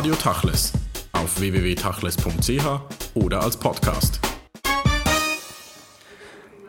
Radio 0.00 0.14
Tachles 0.14 0.72
auf 1.12 1.38
www.tachles.ch 1.40 2.64
oder 3.16 3.42
als 3.42 3.58
Podcast. 3.58 4.29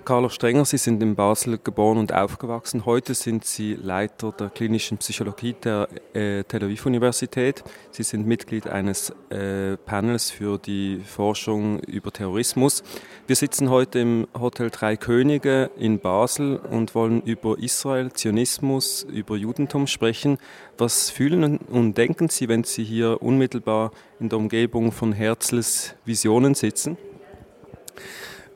Carlos 0.04 0.34
Strenger, 0.34 0.66
Sie 0.66 0.78
sind 0.78 1.02
in 1.04 1.16
Basel 1.16 1.60
geboren 1.64 1.98
und 1.98 2.14
aufgewachsen. 2.14 2.86
Heute 2.86 3.14
sind 3.14 3.46
Sie 3.46 3.76
Leiter 3.76 4.32
der 4.32 4.50
klinischen 4.50 4.98
Psychologie 4.98 5.54
der 5.54 5.88
äh, 6.14 6.44
Tel 6.44 6.64
Aviv 6.64 6.86
Universität. 6.86 7.64
Sie 7.92 8.04
sind 8.04 8.26
Mitglied 8.26 8.68
eines 8.68 9.14
äh, 9.30 9.78
Panels 9.78 10.32
für 10.32 10.58
die 10.58 11.02
Forschung 11.06 11.80
über 11.82 12.12
Terrorismus. 12.12 12.84
Wir 13.28 13.36
sitzen 13.36 13.70
heute 13.70 14.00
im 14.00 14.28
Hotel 14.38 14.70
Drei 14.72 14.98
Könige 14.98 15.70
in 15.78 16.00
Basel 16.00 16.58
und 16.58 16.96
wollen 16.96 17.22
über 17.22 17.60
Israel, 17.60 18.12
Zionismus, 18.12 19.04
über 19.04 19.36
Judentum 19.36 19.88
sprechen. 19.88 20.38
Was 20.78 21.10
fühlen 21.10 21.58
und 21.58 21.98
denken 21.98 22.30
Sie, 22.30 22.48
wenn 22.48 22.64
Sie 22.64 22.84
hier 22.84 23.22
unmittelbar 23.22 23.92
in 24.20 24.30
der 24.30 24.40
Umgebung 24.40 24.92
von 24.92 25.14
Herzls 25.14 25.96
Visionen 26.06 26.56
sitzen? 26.56 26.98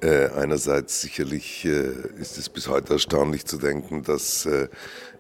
Äh, 0.06 0.30
einerseits 0.36 1.02
sicherlich 1.02 1.66
äh, 1.66 1.92
ist 2.20 2.38
es 2.38 2.48
bis 2.48 2.68
heute 2.68 2.94
erstaunlich 2.94 3.44
zu 3.48 3.58
denken, 3.58 4.04
dass 4.04 4.46
äh, 4.46 4.68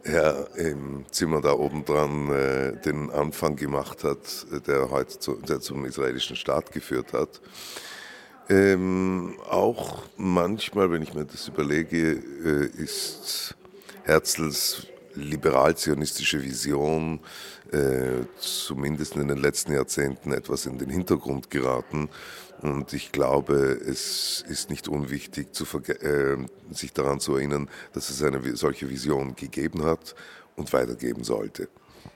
er 0.03 0.47
im 0.57 1.05
Zimmer 1.09 1.41
da 1.41 1.53
oben 1.53 1.85
dran 1.85 2.29
äh, 2.29 2.79
den 2.83 3.09
Anfang 3.09 3.55
gemacht 3.55 4.03
hat, 4.03 4.19
der 4.67 4.91
heute 4.91 5.17
zu, 5.17 5.37
der 5.37 5.59
zum 5.59 5.85
israelischen 5.85 6.35
Staat 6.35 6.71
geführt 6.71 7.13
hat. 7.13 7.41
Ähm, 8.47 9.37
auch 9.49 10.03
manchmal, 10.17 10.91
wenn 10.91 11.01
ich 11.01 11.15
mir 11.15 11.25
das 11.25 11.47
überlege, 11.47 12.21
äh, 12.45 12.65
ist 12.79 13.55
Herzls 14.03 14.85
liberal-zionistische 15.15 16.43
Vision 16.43 17.19
äh, 17.71 18.25
zumindest 18.39 19.15
in 19.15 19.27
den 19.27 19.37
letzten 19.37 19.73
Jahrzehnten 19.73 20.33
etwas 20.33 20.65
in 20.65 20.77
den 20.77 20.89
Hintergrund 20.89 21.49
geraten. 21.49 22.09
Und 22.61 22.93
ich 22.93 23.11
glaube, 23.11 23.55
es 23.55 24.43
ist 24.47 24.69
nicht 24.69 24.87
unwichtig, 24.87 25.47
äh, 26.01 26.37
sich 26.71 26.93
daran 26.93 27.19
zu 27.19 27.35
erinnern, 27.35 27.69
dass 27.93 28.09
es 28.09 28.23
eine 28.23 28.55
solche 28.55 28.89
Vision 28.89 29.35
gegeben 29.35 29.83
hat 29.83 30.15
und 30.55 30.71
weitergeben 30.73 31.23
sollte. 31.23 31.67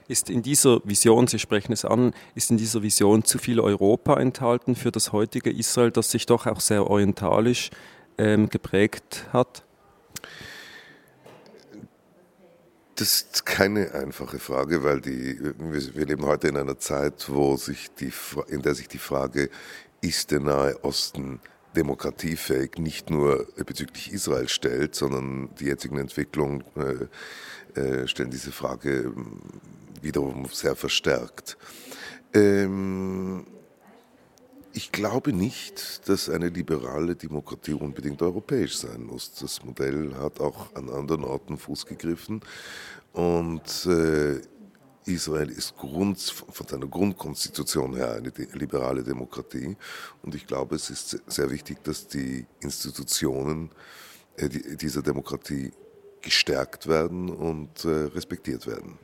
Ist 0.08 0.30
in 0.30 0.42
dieser 0.42 0.80
Vision, 0.84 1.26
Sie 1.26 1.38
sprechen 1.38 1.72
es 1.72 1.84
an, 1.84 2.14
ist 2.34 2.50
in 2.50 2.56
dieser 2.56 2.82
Vision 2.82 3.24
zu 3.24 3.38
viel 3.38 3.60
Europa 3.60 4.18
enthalten 4.18 4.74
für 4.74 4.90
das 4.90 5.12
heutige 5.12 5.50
Israel, 5.50 5.90
das 5.90 6.10
sich 6.10 6.26
doch 6.26 6.46
auch 6.46 6.60
sehr 6.60 6.86
orientalisch 6.88 7.70
ähm, 8.18 8.48
geprägt 8.48 9.26
hat? 9.32 9.62
Das 13.00 13.22
ist 13.22 13.46
keine 13.46 13.94
einfache 13.94 14.38
Frage, 14.38 14.84
weil 14.84 15.00
die, 15.00 15.40
wir, 15.58 16.04
leben 16.04 16.26
heute 16.26 16.48
in 16.48 16.58
einer 16.58 16.78
Zeit, 16.78 17.30
wo 17.30 17.56
sich 17.56 17.90
die, 17.94 18.12
in 18.48 18.60
der 18.60 18.74
sich 18.74 18.88
die 18.88 18.98
Frage, 18.98 19.48
ist 20.02 20.30
der 20.30 20.40
Nahe 20.40 20.84
Osten 20.84 21.40
demokratiefähig, 21.74 22.72
nicht 22.76 23.08
nur 23.08 23.46
bezüglich 23.64 24.12
Israel 24.12 24.50
stellt, 24.50 24.94
sondern 24.94 25.48
die 25.58 25.64
jetzigen 25.64 25.96
Entwicklungen 25.96 26.62
äh, 27.74 27.80
äh, 27.80 28.06
stellen 28.06 28.30
diese 28.30 28.52
Frage 28.52 29.04
ähm, 29.04 29.40
wiederum 30.02 30.44
sehr 30.52 30.76
verstärkt. 30.76 31.56
Ähm, 32.34 33.46
ich 34.72 34.92
glaube 34.92 35.32
nicht, 35.32 36.08
dass 36.08 36.28
eine 36.28 36.48
liberale 36.48 37.16
Demokratie 37.16 37.72
unbedingt 37.72 38.22
europäisch 38.22 38.78
sein 38.78 39.02
muss. 39.04 39.32
Das 39.34 39.64
Modell 39.64 40.14
hat 40.14 40.40
auch 40.40 40.74
an 40.74 40.88
anderen 40.88 41.24
Orten 41.24 41.58
Fuß 41.58 41.86
gegriffen 41.86 42.40
und 43.12 43.86
äh, 43.86 44.40
Israel 45.06 45.50
ist 45.50 45.76
Grund, 45.76 46.20
von 46.20 46.66
seiner 46.66 46.86
Grundkonstitution 46.86 47.96
her 47.96 48.14
eine 48.14 48.32
liberale 48.52 49.02
Demokratie 49.02 49.76
und 50.22 50.34
ich 50.34 50.46
glaube, 50.46 50.76
es 50.76 50.90
ist 50.90 51.20
sehr 51.26 51.50
wichtig, 51.50 51.82
dass 51.82 52.06
die 52.06 52.46
Institutionen 52.60 53.70
äh, 54.36 54.48
dieser 54.48 55.02
Demokratie 55.02 55.72
gestärkt 56.20 56.86
werden 56.86 57.30
und 57.30 57.84
äh, 57.84 57.88
respektiert 57.88 58.66
werden. 58.66 58.98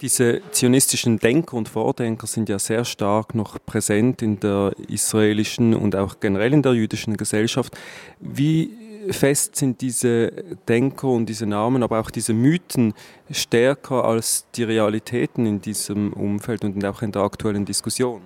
Diese 0.00 0.40
zionistischen 0.50 1.18
Denker 1.18 1.58
und 1.58 1.68
Vordenker 1.68 2.26
sind 2.26 2.48
ja 2.48 2.58
sehr 2.58 2.86
stark 2.86 3.34
noch 3.34 3.58
präsent 3.66 4.22
in 4.22 4.40
der 4.40 4.72
israelischen 4.88 5.74
und 5.74 5.94
auch 5.94 6.20
generell 6.20 6.54
in 6.54 6.62
der 6.62 6.72
jüdischen 6.72 7.18
Gesellschaft. 7.18 7.76
Wie 8.18 8.70
fest 9.10 9.56
sind 9.56 9.82
diese 9.82 10.32
Denker 10.68 11.08
und 11.08 11.26
diese 11.26 11.44
Namen, 11.44 11.82
aber 11.82 12.00
auch 12.00 12.10
diese 12.10 12.32
Mythen 12.32 12.94
stärker 13.30 14.04
als 14.04 14.46
die 14.54 14.64
Realitäten 14.64 15.44
in 15.44 15.60
diesem 15.60 16.14
Umfeld 16.14 16.64
und 16.64 16.82
auch 16.84 17.02
in 17.02 17.12
der 17.12 17.22
aktuellen 17.22 17.66
Diskussion? 17.66 18.22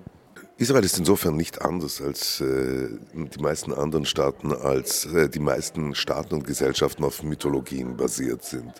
Israel 0.57 0.85
ist 0.85 0.97
insofern 0.97 1.35
nicht 1.35 1.61
anders 1.61 2.01
als 2.01 2.39
äh, 2.39 2.87
die 3.13 3.41
meisten 3.41 3.73
anderen 3.73 4.05
Staaten, 4.05 4.53
als 4.53 5.05
äh, 5.05 5.27
die 5.27 5.41
meisten 5.41 5.95
Staaten 5.95 6.35
und 6.35 6.47
Gesellschaften 6.47 7.03
auf 7.03 7.23
Mythologien 7.23 7.97
basiert 7.97 8.43
sind. 8.45 8.71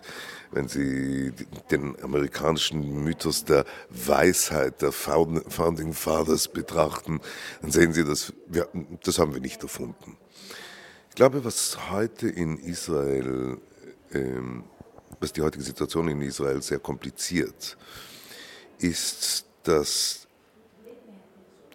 Wenn 0.52 0.68
Sie 0.68 1.32
den 1.70 2.02
amerikanischen 2.02 3.04
Mythos 3.04 3.44
der 3.44 3.66
Weisheit 3.90 4.80
der 4.80 4.90
Founding 4.90 5.92
Fathers 5.92 6.48
betrachten, 6.48 7.20
dann 7.60 7.70
sehen 7.70 7.92
Sie, 7.92 8.04
dass 8.04 8.32
wir, 8.46 8.68
das 9.04 9.18
haben 9.18 9.34
wir 9.34 9.40
nicht 9.42 9.62
erfunden. 9.62 10.16
Ich 11.10 11.14
glaube, 11.14 11.44
was 11.44 11.90
heute 11.90 12.28
in 12.28 12.56
Israel, 12.58 13.58
ähm, 14.14 14.64
was 15.20 15.34
die 15.34 15.42
heutige 15.42 15.64
Situation 15.64 16.08
in 16.08 16.22
Israel 16.22 16.62
sehr 16.62 16.78
kompliziert, 16.78 17.76
ist, 18.78 19.44
dass 19.64 20.25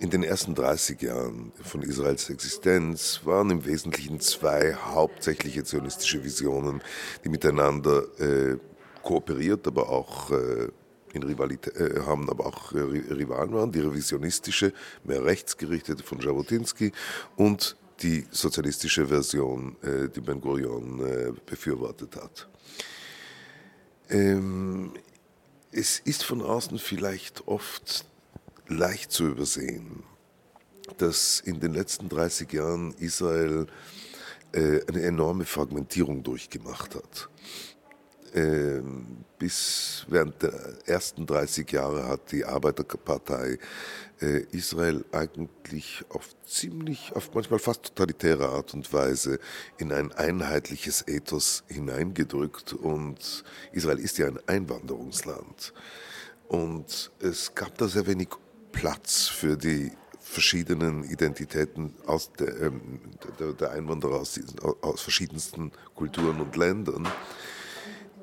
in 0.01 0.09
den 0.09 0.23
ersten 0.23 0.56
30 0.56 1.00
Jahren 1.03 1.51
von 1.62 1.84
Israels 1.84 2.28
Existenz 2.31 3.22
waren 3.23 3.51
im 3.51 3.66
Wesentlichen 3.66 4.19
zwei 4.19 4.73
hauptsächliche 4.73 5.63
zionistische 5.63 6.23
Visionen, 6.23 6.81
die 7.23 7.29
miteinander 7.29 8.06
äh, 8.19 8.57
kooperiert, 9.03 9.67
aber 9.67 9.89
auch 9.89 10.31
äh, 10.31 10.69
in 11.13 11.22
Rivalität 11.22 11.75
äh, 11.75 12.00
haben, 12.00 12.31
aber 12.31 12.47
auch 12.47 12.73
äh, 12.73 12.79
Rivalen 12.79 13.53
waren. 13.53 13.72
Die 13.72 13.79
revisionistische, 13.79 14.73
mehr 15.03 15.23
rechtsgerichtete 15.23 16.01
von 16.01 16.19
Jabotinsky 16.19 16.91
und 17.35 17.75
die 18.01 18.25
sozialistische 18.31 19.06
Version, 19.06 19.75
äh, 19.83 20.09
die 20.09 20.22
Ben 20.22 20.41
Gurion 20.41 21.06
äh, 21.06 21.31
befürwortet 21.45 22.16
hat. 22.16 22.50
Ähm, 24.09 24.94
es 25.72 26.00
ist 26.00 26.23
von 26.23 26.41
außen 26.41 26.79
vielleicht 26.79 27.47
oft 27.47 28.06
leicht 28.71 29.11
zu 29.11 29.27
übersehen, 29.27 30.03
dass 30.97 31.39
in 31.39 31.59
den 31.59 31.73
letzten 31.73 32.09
30 32.09 32.51
Jahren 32.53 32.93
Israel 32.95 33.67
äh, 34.51 34.81
eine 34.87 35.01
enorme 35.03 35.45
Fragmentierung 35.45 36.23
durchgemacht 36.23 36.95
hat. 36.95 37.29
Ähm, 38.33 39.25
bis 39.37 40.05
während 40.07 40.41
der 40.41 40.53
ersten 40.85 41.25
30 41.25 41.69
Jahre 41.71 42.07
hat 42.07 42.31
die 42.31 42.45
Arbeiterpartei 42.45 43.57
äh, 44.21 44.43
Israel 44.51 45.03
eigentlich 45.11 46.05
auf 46.09 46.29
ziemlich, 46.45 47.11
auf 47.13 47.33
manchmal 47.33 47.59
fast 47.59 47.83
totalitäre 47.83 48.47
Art 48.47 48.73
und 48.73 48.91
Weise 48.93 49.39
in 49.79 49.91
ein 49.91 50.13
einheitliches 50.13 51.07
Ethos 51.07 51.63
hineingedrückt 51.67 52.71
und 52.71 53.43
Israel 53.73 53.99
ist 53.99 54.17
ja 54.17 54.27
ein 54.27 54.39
Einwanderungsland. 54.47 55.73
Und 56.47 57.11
es 57.19 57.55
gab 57.55 57.77
da 57.77 57.88
sehr 57.88 58.07
wenig 58.07 58.29
Platz 58.71 59.27
für 59.27 59.57
die 59.57 59.91
verschiedenen 60.19 61.03
Identitäten 61.03 61.93
aus 62.05 62.31
der, 62.33 62.61
ähm, 62.61 63.01
der, 63.39 63.53
der 63.53 63.71
Einwanderer 63.71 64.15
aus, 64.15 64.39
aus, 64.81 65.01
verschiedensten 65.01 65.71
Kulturen 65.93 66.39
und 66.39 66.55
Ländern. 66.55 67.07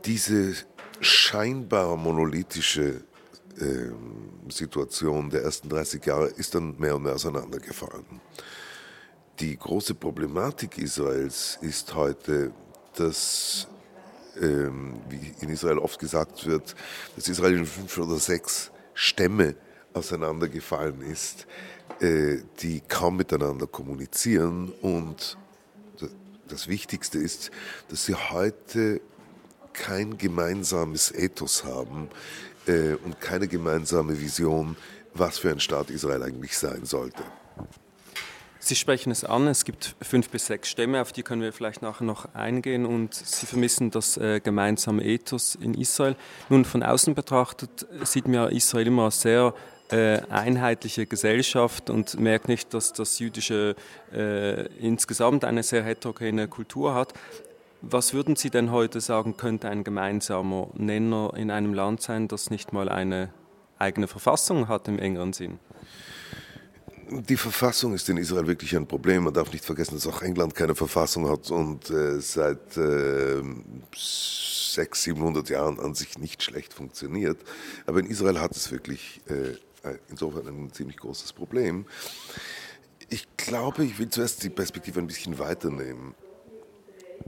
Diese 0.05 0.55
scheinbar 1.01 1.97
monolithische 1.97 3.03
äh, 3.61 3.91
Situation 4.49 5.29
der 5.29 5.43
ersten 5.43 5.69
30 5.69 6.05
Jahre 6.07 6.29
ist 6.29 6.55
dann 6.55 6.77
mehr 6.79 6.97
und 6.97 7.03
mehr 7.03 7.15
auseinandergefallen. 7.15 8.07
Die 9.41 9.57
große 9.57 9.95
Problematik 9.95 10.79
Israels 10.79 11.59
ist 11.61 11.95
heute, 11.95 12.53
dass, 12.95 13.69
ähm, 14.41 15.01
wie 15.09 15.35
in 15.41 15.51
Israel 15.51 15.79
oft 15.79 15.99
gesagt 15.99 16.47
wird, 16.47 16.75
dass 17.15 17.29
Israel 17.29 17.59
in 17.59 17.67
fünf 17.67 17.99
oder 17.99 18.17
sechs 18.17 18.71
Stämme 18.95 19.55
auseinandergefallen 19.95 21.03
ist, 21.03 21.47
äh, 22.01 22.39
die 22.61 22.81
kaum 22.81 23.17
miteinander 23.17 23.67
kommunizieren. 23.67 24.73
Und 24.83 25.37
das 26.49 26.69
Wichtigste 26.69 27.19
ist, 27.19 27.51
dass 27.89 28.07
sie 28.07 28.15
heute 28.15 29.01
kein 29.73 30.19
gemeinsames 30.19 31.13
Ethos 31.13 31.65
haben 31.65 32.09
äh, 32.67 32.95
und 32.95 33.21
keine 33.21 33.49
gemeinsame 33.49 34.21
Vision, 34.21 34.77
was 35.15 35.39
für 35.39 35.51
ein 35.51 35.61
Staat 35.61 35.91
Israel 35.91 36.23
eigentlich 36.23 36.57
sein 36.59 36.85
sollte. 36.85 37.23
Sie 38.61 38.75
sprechen 38.75 39.11
es 39.13 39.25
an, 39.25 39.47
es 39.47 39.65
gibt 39.65 39.95
fünf 40.03 40.29
bis 40.31 40.47
sechs 40.47 40.69
Stämme, 40.69 41.01
auf 41.01 41.13
die 41.13 41.23
können 41.23 41.41
wir 41.43 41.53
vielleicht 41.53 41.81
nachher 41.81 42.05
noch 42.05 42.35
eingehen 42.35 42.87
und 42.87 43.15
Sie 43.15 43.47
vermissen 43.47 43.91
das 43.91 44.17
äh, 44.17 44.41
gemeinsame 44.41 45.05
Ethos 45.05 45.55
in 45.55 45.75
Israel. 45.75 46.17
Nun, 46.49 46.65
von 46.65 46.83
außen 46.83 47.15
betrachtet 47.15 47.87
sieht 48.03 48.27
man 48.27 48.51
Israel 48.51 48.89
immer 48.89 49.11
sehr 49.11 49.55
äh, 49.91 50.21
einheitliche 50.31 51.07
Gesellschaft 51.07 51.91
und 51.91 52.19
merkt 52.21 52.49
nicht, 52.49 52.75
dass 52.75 52.93
das 52.93 53.19
Jüdische 53.19 53.75
äh, 54.13 54.67
insgesamt 54.79 55.45
eine 55.45 55.63
sehr 55.63 55.83
heterogene 55.83 56.49
Kultur 56.49 56.95
hat. 56.95 57.15
Was 57.81 58.13
würden 58.13 58.37
Sie 58.37 58.51
denn 58.51 58.73
heute 58.73 59.01
sagen, 59.01 59.37
könnte 59.37 59.69
ein 59.69 59.85
gemeinsamer 59.85 60.69
Nenner 60.75 61.33
in 61.37 61.51
einem 61.51 61.75
Land 61.75 62.03
sein, 62.03 62.29
das 62.29 62.51
nicht 62.51 62.73
mal 62.73 62.89
eine 62.89 63.33
eigene 63.79 64.09
Verfassung 64.09 64.69
hat 64.69 64.89
im 64.89 64.99
engeren 64.99 65.33
Sinn? 65.33 65.59
Die 67.11 67.37
Verfassung 67.37 67.95
ist 67.95 68.09
in 68.11 68.19
Israel 68.19 68.47
wirklich 68.47 68.77
ein 68.77 68.87
Problem. 68.87 69.25
Man 69.25 69.33
darf 69.33 69.51
nicht 69.53 69.65
vergessen, 69.65 69.95
dass 69.95 70.07
auch 70.07 70.21
England 70.21 70.55
keine 70.55 70.75
Verfassung 70.75 71.31
hat 71.31 71.51
und 71.51 71.89
äh, 71.89 72.21
seit 72.21 72.77
äh, 72.77 73.43
600, 73.95 74.95
700 74.95 75.49
Jahren 75.49 75.81
an 75.81 75.95
sich 75.95 76.19
nicht 76.19 76.43
schlecht 76.43 76.75
funktioniert. 76.75 77.39
Aber 77.87 78.01
in 78.01 78.07
Israel 78.07 78.41
hat 78.41 78.55
es 78.55 78.71
wirklich 78.71 79.23
äh, 79.29 79.57
insofern 80.09 80.47
ein 80.47 80.73
ziemlich 80.73 80.97
großes 80.97 81.33
Problem. 81.33 81.87
Ich 83.09 83.27
glaube, 83.37 83.85
ich 83.85 83.99
will 83.99 84.09
zuerst 84.11 84.43
die 84.43 84.51
Perspektive 84.51 85.01
ein 85.01 85.07
bisschen 85.07 85.39
weiternehmen. 85.39 86.15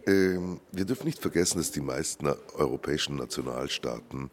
Ähm, 0.06 0.60
wir 0.72 0.84
dürfen 0.84 1.06
nicht 1.06 1.20
vergessen, 1.20 1.58
dass 1.58 1.72
die 1.72 1.80
meisten 1.80 2.26
europäischen 2.54 3.16
Nationalstaaten 3.16 4.30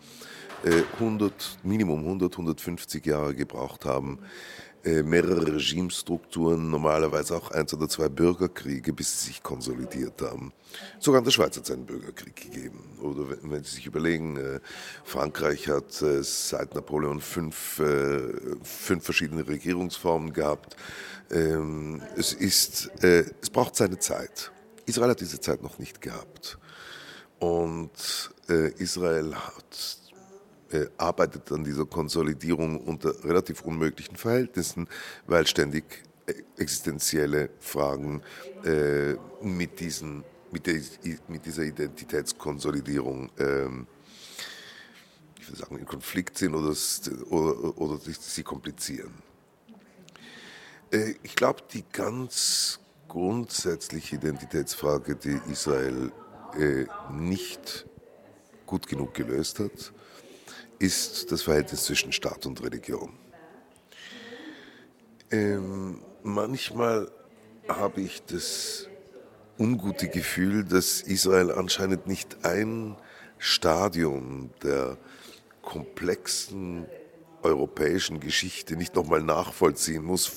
100, 1.00 1.32
äh, 1.32 1.68
Minimum 1.68 2.00
100, 2.00 2.34
150 2.34 3.06
Jahre 3.06 3.36
gebraucht 3.36 3.86
haben, 3.86 4.20
äh, 4.77 4.77
mehrere 5.04 5.56
Regimestrukturen, 5.56 6.70
normalerweise 6.70 7.36
auch 7.36 7.52
eins 7.52 7.74
oder 7.74 7.88
zwei 7.90 8.10
Bürgerkriege, 8.10 8.94
bis 8.94 9.22
sie 9.22 9.28
sich 9.28 9.44
konsolidiert 9.44 10.22
haben. 10.22 10.54
Sogar 11.00 11.20
in 11.20 11.26
der 11.26 11.32
Schweiz 11.32 11.58
hat 11.58 11.64
es 11.64 11.72
einen 11.72 11.86
Bürgerkrieg 11.86 12.36
gegeben. 12.36 12.80
Oder 13.02 13.30
wenn, 13.30 13.52
wenn 13.52 13.64
Sie 13.64 13.76
sich 13.76 13.86
überlegen, 13.86 14.38
äh, 14.38 14.60
Frankreich 15.04 15.68
hat 15.68 15.92
seit 15.92 16.76
Napoleon 16.76 17.22
fünf, 17.22 17.82
fünf 18.64 19.04
verschiedene 19.04 19.48
Regierungsformen 19.48 20.34
gehabt. 20.34 20.76
Ähm, 21.32 22.02
es, 22.16 22.34
ist, 22.34 22.90
es 23.02 23.50
braucht 23.50 23.76
seine 23.76 24.00
Zeit. 24.00 24.52
Israel 24.86 25.12
hat 25.12 25.22
diese 25.22 25.40
Zeit 25.40 25.62
noch 25.62 25.80
nicht 25.80 26.02
gehabt. 26.02 26.58
Und 27.40 28.32
äh, 28.50 28.72
Israel 28.82 29.36
hat, 29.36 30.00
äh, 30.72 30.88
arbeitet 30.98 31.52
an 31.52 31.64
dieser 31.64 31.86
Konsolidierung 31.86 32.82
unter 32.82 33.24
relativ 33.24 33.62
unmöglichen 33.62 34.16
Verhältnissen, 34.16 34.88
weil 35.26 35.48
ständig 35.48 36.04
äh, 36.26 36.34
existenzielle 36.58 37.50
Fragen 37.60 38.22
äh, 38.64 39.14
mit, 39.42 39.80
diesen, 39.80 40.24
mit, 40.52 40.68
der, 40.68 40.82
mit, 41.28 41.46
dieser 41.46 41.64
Identitätskonsolidierung 41.64 43.30
ähm, 43.40 43.88
ich 45.48 45.54
würde 45.54 45.62
sagen, 45.62 45.78
in 45.78 45.86
Konflikt 45.86 46.38
sind 46.38 46.54
oder, 46.56 46.76
oder, 47.32 47.78
oder 47.78 47.98
sie 47.98 48.44
komplizieren. 48.44 49.14
Äh, 50.92 51.14
ich 51.24 51.36
glaube, 51.36 51.62
die 51.72 51.86
ganz 51.92 52.80
grundsätzliche 53.08 54.18
Identitätsfrage, 54.18 55.16
die 55.16 55.40
Israel 55.50 56.12
äh, 56.60 56.86
nicht 57.14 57.86
gut 58.66 58.88
genug 58.88 59.14
gelöst 59.14 59.60
hat, 59.60 59.94
ist 60.80 61.32
das 61.32 61.42
Verhältnis 61.44 61.86
zwischen 61.86 62.12
Staat 62.12 62.46
und 62.46 62.64
Religion. 62.64 63.14
Ähm, 65.32 66.02
manchmal 66.24 67.12
habe 67.68 68.02
ich 68.02 68.24
das 68.24 68.88
ungute 69.60 70.08
Gefühl, 70.08 70.64
dass 70.64 71.02
Israel 71.02 71.52
anscheinend 71.52 72.08
nicht 72.08 72.46
ein 72.46 72.96
Stadium 73.38 74.52
der 74.64 74.98
komplexen 75.62 76.86
europäischen 77.44 78.20
Geschichte 78.20 78.76
nicht 78.76 78.96
nochmal 78.96 79.22
nachvollziehen 79.22 80.04
muss, 80.04 80.32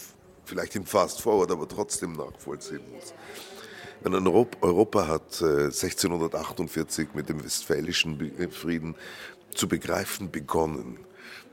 vielleicht 0.44 0.74
in 0.74 0.84
Fast 0.84 1.22
Forward, 1.22 1.50
aber 1.50 1.68
trotzdem 1.68 2.14
nachvollziehen 2.14 2.82
muss. 2.92 3.14
Wenn 4.02 4.14
Europa 4.26 5.06
hat 5.06 5.42
1648 5.42 7.04
äh, 7.04 7.16
mit 7.16 7.28
dem 7.28 7.44
Westfälischen 7.44 8.50
Frieden 8.50 8.94
zu 9.54 9.68
begreifen 9.68 10.30
begonnen, 10.30 10.98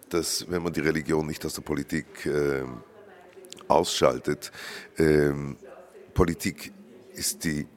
dass 0.09 0.49
wenn 0.49 0.63
man 0.63 0.73
die 0.73 0.79
Religion 0.79 1.27
nicht 1.27 1.45
aus 1.45 1.53
der 1.53 1.61
Politik 1.61 2.25
äh, 2.25 2.63
ausschaltet, 3.67 4.51
äh, 4.97 5.31
Politik 6.13 6.71
ist 7.13 7.43
die, 7.43 7.67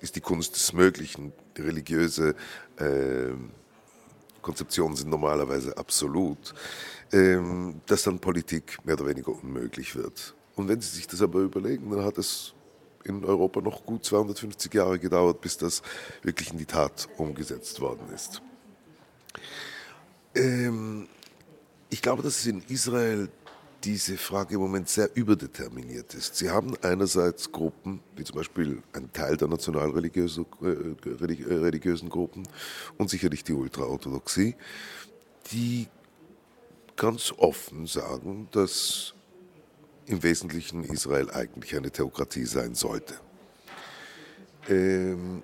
ist 0.00 0.16
die 0.16 0.20
Kunst 0.20 0.54
des 0.54 0.72
Möglichen. 0.72 1.32
Die 1.56 1.62
religiöse 1.62 2.34
äh, 2.76 3.32
Konzeptionen 4.42 4.96
sind 4.96 5.10
normalerweise 5.10 5.76
absolut. 5.76 6.54
Ähm, 7.12 7.80
dass 7.86 8.04
dann 8.04 8.20
Politik 8.20 8.78
mehr 8.84 8.94
oder 8.94 9.08
weniger 9.08 9.32
unmöglich 9.32 9.96
wird. 9.96 10.34
Und 10.54 10.68
wenn 10.68 10.80
Sie 10.80 10.94
sich 10.94 11.08
das 11.08 11.20
aber 11.22 11.40
überlegen, 11.40 11.90
dann 11.90 12.04
hat 12.04 12.18
es 12.18 12.54
in 13.02 13.24
Europa 13.24 13.60
noch 13.60 13.84
gut 13.84 14.04
250 14.04 14.72
Jahre 14.72 14.98
gedauert, 14.98 15.40
bis 15.40 15.56
das 15.56 15.82
wirklich 16.22 16.52
in 16.52 16.58
die 16.58 16.66
Tat 16.66 17.08
umgesetzt 17.16 17.80
worden 17.80 18.12
ist. 18.14 18.42
Ähm, 20.34 21.08
ich 21.88 22.02
glaube, 22.02 22.22
dass 22.22 22.46
in 22.46 22.62
Israel 22.68 23.28
diese 23.84 24.16
Frage 24.18 24.54
im 24.54 24.60
Moment 24.60 24.88
sehr 24.88 25.10
überdeterminiert 25.14 26.14
ist. 26.14 26.36
Sie 26.36 26.50
haben 26.50 26.76
einerseits 26.82 27.50
Gruppen, 27.50 28.00
wie 28.14 28.24
zum 28.24 28.36
Beispiel 28.36 28.82
ein 28.92 29.12
Teil 29.12 29.36
der 29.36 29.48
nationalreligiösen 29.48 30.46
äh, 30.62 32.08
Gruppen 32.08 32.46
und 32.98 33.08
sicherlich 33.10 33.42
die 33.42 33.54
Ultraorthodoxie, 33.54 34.54
die 35.50 35.88
ganz 36.96 37.32
offen 37.38 37.86
sagen, 37.86 38.48
dass 38.52 39.14
im 40.06 40.22
Wesentlichen 40.22 40.84
Israel 40.84 41.30
eigentlich 41.30 41.74
eine 41.74 41.90
Theokratie 41.90 42.44
sein 42.44 42.74
sollte. 42.74 43.14
Ähm, 44.68 45.42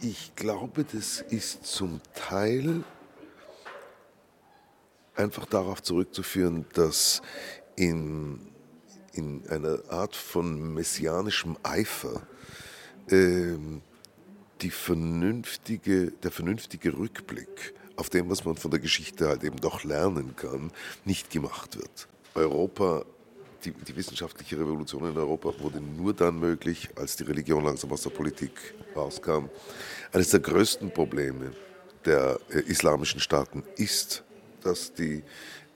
ich 0.00 0.34
glaube, 0.36 0.84
das 0.84 1.20
ist 1.20 1.66
zum 1.66 2.00
Teil 2.14 2.84
einfach 5.14 5.46
darauf 5.46 5.82
zurückzuführen, 5.82 6.64
dass 6.74 7.22
in, 7.76 8.40
in 9.12 9.46
einer 9.48 9.80
Art 9.88 10.14
von 10.14 10.74
messianischem 10.74 11.56
Eifer 11.62 12.22
ähm, 13.10 13.82
die 14.60 14.70
vernünftige, 14.70 16.12
der 16.12 16.30
vernünftige 16.30 16.96
Rückblick 16.96 17.74
auf 17.96 18.10
dem, 18.10 18.30
was 18.30 18.44
man 18.44 18.56
von 18.56 18.70
der 18.70 18.80
Geschichte 18.80 19.28
halt 19.28 19.42
eben 19.42 19.60
doch 19.60 19.82
lernen 19.82 20.36
kann, 20.36 20.70
nicht 21.04 21.30
gemacht 21.30 21.76
wird. 21.76 22.08
Europa, 22.34 23.04
die, 23.64 23.72
die 23.72 23.96
wissenschaftliche 23.96 24.58
Revolution 24.58 25.08
in 25.10 25.16
Europa 25.16 25.52
wurde 25.60 25.80
nur 25.80 26.14
dann 26.14 26.38
möglich, 26.38 26.88
als 26.96 27.16
die 27.16 27.24
Religion 27.24 27.64
langsam 27.64 27.90
aus 27.92 28.02
der 28.02 28.10
Politik 28.10 28.52
rauskam. 28.94 29.48
Eines 30.12 30.30
der 30.30 30.40
größten 30.40 30.90
Probleme 30.90 31.52
der 32.04 32.38
äh, 32.50 32.60
islamischen 32.60 33.20
Staaten 33.20 33.62
ist, 33.76 34.22
dass, 34.62 34.92
die, 34.94 35.22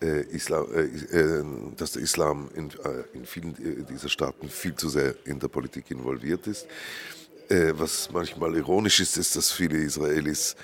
äh, 0.00 0.22
Islam, 0.30 0.66
äh, 0.74 0.82
äh 0.82 1.44
dass 1.76 1.92
der 1.92 2.02
Islam 2.02 2.50
in, 2.54 2.70
äh, 2.70 3.04
in 3.14 3.26
vielen 3.26 3.54
äh, 3.54 3.84
dieser 3.84 4.08
Staaten 4.08 4.48
viel 4.48 4.74
zu 4.74 4.88
sehr 4.88 5.14
in 5.24 5.38
der 5.38 5.48
Politik 5.48 5.90
involviert 5.90 6.46
ist. 6.46 6.66
Was 7.48 8.08
manchmal 8.10 8.56
ironisch 8.56 9.00
ist, 9.00 9.18
ist, 9.18 9.36
dass 9.36 9.52
viele 9.52 9.76
Israelis 9.76 10.56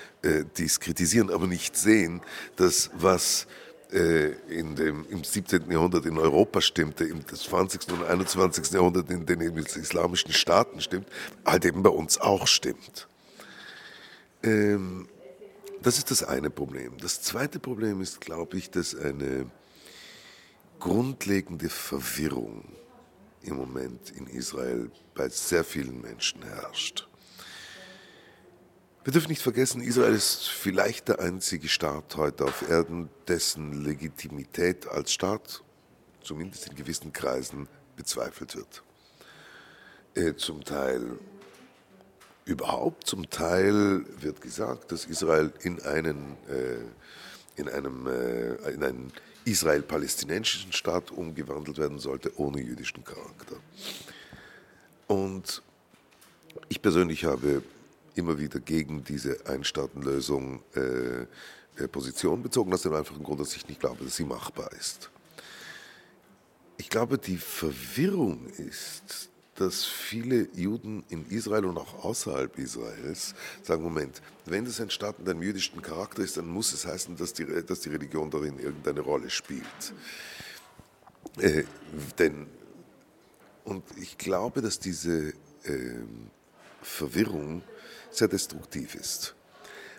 dies 0.57 0.79
kritisieren, 0.79 1.29
aber 1.29 1.45
nicht 1.45 1.77
sehen, 1.77 2.19
dass 2.55 2.89
was 2.95 3.45
in 3.91 4.75
dem, 4.75 5.05
im 5.09 5.23
17. 5.23 5.71
Jahrhundert 5.71 6.05
in 6.05 6.19
Europa 6.19 6.61
stimmte, 6.61 7.05
im 7.05 7.27
20. 7.27 7.91
und 7.91 8.03
21. 8.03 8.71
Jahrhundert 8.71 9.09
in 9.09 9.25
den 9.25 9.41
islamischen 9.41 10.31
Staaten 10.31 10.79
stimmt, 10.79 11.07
halt 11.43 11.65
eben 11.65 11.81
bei 11.81 11.89
uns 11.89 12.19
auch 12.19 12.45
stimmt. 12.45 13.07
Ähm, 14.43 15.07
das 15.81 15.97
ist 15.97 16.11
das 16.11 16.23
eine 16.23 16.51
Problem. 16.51 16.97
Das 16.99 17.21
zweite 17.21 17.59
Problem 17.59 18.01
ist, 18.01 18.21
glaube 18.21 18.57
ich, 18.57 18.69
dass 18.69 18.95
eine 18.95 19.49
grundlegende 20.77 21.69
Verwirrung 21.69 22.65
im 23.41 23.55
Moment 23.55 24.11
in 24.11 24.27
Israel 24.27 24.91
bei 25.15 25.29
sehr 25.29 25.63
vielen 25.63 26.01
Menschen 26.01 26.43
herrscht. 26.43 27.08
Wir 29.09 29.13
dürfen 29.13 29.29
nicht 29.29 29.41
vergessen, 29.41 29.81
Israel 29.81 30.13
ist 30.13 30.49
vielleicht 30.49 31.07
der 31.07 31.19
einzige 31.19 31.67
Staat 31.67 32.15
heute 32.15 32.45
auf 32.45 32.69
Erden, 32.69 33.09
dessen 33.27 33.83
Legitimität 33.83 34.87
als 34.87 35.11
Staat, 35.13 35.63
zumindest 36.21 36.67
in 36.67 36.75
gewissen 36.75 37.11
Kreisen, 37.11 37.67
bezweifelt 37.95 38.55
wird. 38.55 38.83
Äh, 40.13 40.35
zum 40.35 40.63
Teil 40.63 41.17
überhaupt, 42.45 43.07
zum 43.07 43.27
Teil 43.31 44.05
wird 44.21 44.41
gesagt, 44.41 44.91
dass 44.91 45.05
Israel 45.05 45.51
in 45.63 45.81
einen, 45.81 46.37
äh, 46.47 47.59
in 47.59 47.67
einem, 47.67 48.05
äh, 48.05 48.73
in 48.73 48.83
einen 48.83 49.11
israel-palästinensischen 49.43 50.71
Staat 50.71 51.09
umgewandelt 51.09 51.79
werden 51.79 51.97
sollte, 51.97 52.39
ohne 52.39 52.61
jüdischen 52.61 53.03
Charakter. 53.03 53.55
Und 55.07 55.63
ich 56.67 56.79
persönlich 56.79 57.25
habe 57.25 57.63
immer 58.15 58.39
wieder 58.39 58.59
gegen 58.59 59.03
diese 59.03 59.45
Einstaatenlösung 59.45 60.63
äh, 60.75 61.87
Position 61.87 62.43
bezogen, 62.43 62.73
aus 62.73 62.81
dem 62.81 62.93
einfachen 62.93 63.23
Grund, 63.23 63.39
dass 63.39 63.55
ich 63.55 63.67
nicht 63.67 63.79
glaube, 63.79 64.03
dass 64.03 64.15
sie 64.15 64.25
machbar 64.25 64.71
ist. 64.73 65.09
Ich 66.77 66.89
glaube, 66.89 67.17
die 67.17 67.37
Verwirrung 67.37 68.47
ist, 68.47 69.29
dass 69.55 69.83
viele 69.83 70.47
Juden 70.53 71.03
in 71.09 71.25
Israel 71.29 71.65
und 71.65 71.77
auch 71.77 72.05
außerhalb 72.05 72.57
Israels 72.57 73.35
sagen, 73.61 73.83
Moment, 73.83 74.21
wenn 74.45 74.63
das 74.63 74.79
ein 74.79 74.89
Staat 74.89 75.19
mit 75.19 75.27
einem 75.27 75.41
jüdischen 75.41 75.81
Charakter 75.81 76.21
ist, 76.21 76.37
dann 76.37 76.47
muss 76.47 76.71
es 76.71 76.85
heißen, 76.85 77.17
dass 77.17 77.33
die, 77.33 77.45
dass 77.45 77.81
die 77.81 77.89
Religion 77.89 78.31
darin 78.31 78.57
irgendeine 78.57 79.01
Rolle 79.01 79.29
spielt. 79.29 79.93
Äh, 81.39 81.63
denn, 82.17 82.47
und 83.65 83.83
ich 84.01 84.17
glaube, 84.17 84.61
dass 84.61 84.79
diese 84.79 85.33
äh, 85.63 85.95
Verwirrung 86.81 87.61
sehr 88.11 88.27
destruktiv 88.27 88.95
ist. 88.95 89.35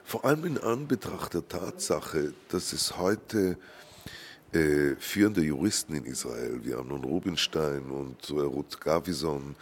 Vor 0.04 0.24
allem 0.24 0.44
in 0.44 0.58
Anbetracht 0.58 1.34
der 1.34 1.46
Tatsache, 1.46 2.34
dass 2.48 2.72
es 2.72 2.96
heute 2.96 3.56
äh, 4.52 4.96
führende 4.96 5.42
Juristen 5.42 5.94
in 5.94 6.04
Israel, 6.04 6.60
wie 6.64 6.74
Amnon 6.74 7.04
Rubinstein 7.04 7.88
und 7.90 8.30
äh, 8.30 8.40
Ruth 8.40 8.80
Gavison, 8.80 9.54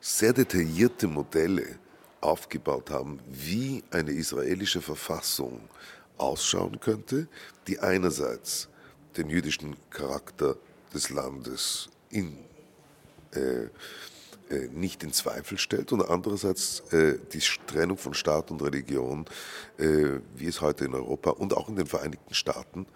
sehr 0.00 0.32
detaillierte 0.32 1.08
Modelle 1.08 1.80
aufgebaut 2.20 2.90
haben, 2.90 3.18
wie 3.28 3.82
eine 3.90 4.12
israelische 4.12 4.80
Verfassung 4.80 5.60
ausschauen 6.16 6.78
könnte, 6.78 7.26
die 7.66 7.80
einerseits 7.80 8.68
den 9.16 9.30
jüdischen 9.30 9.76
Charakter 9.90 10.56
des 10.94 11.10
Landes 11.10 11.88
in, 12.10 12.38
äh, 13.32 13.66
nicht 14.72 15.02
in 15.02 15.12
Zweifel 15.12 15.58
stellt 15.58 15.92
und 15.92 16.02
andererseits 16.08 16.80
äh, 16.92 17.18
die 17.32 17.42
Trennung 17.66 17.98
von 17.98 18.14
Staat 18.14 18.50
und 18.50 18.62
Religion, 18.62 19.24
äh, 19.78 20.20
wie 20.36 20.46
es 20.46 20.60
heute 20.60 20.84
in 20.84 20.94
Europa 20.94 21.30
und 21.30 21.54
auch 21.54 21.68
in 21.68 21.76
den 21.76 21.86
Vereinigten 21.86 22.34
Staaten 22.34 22.86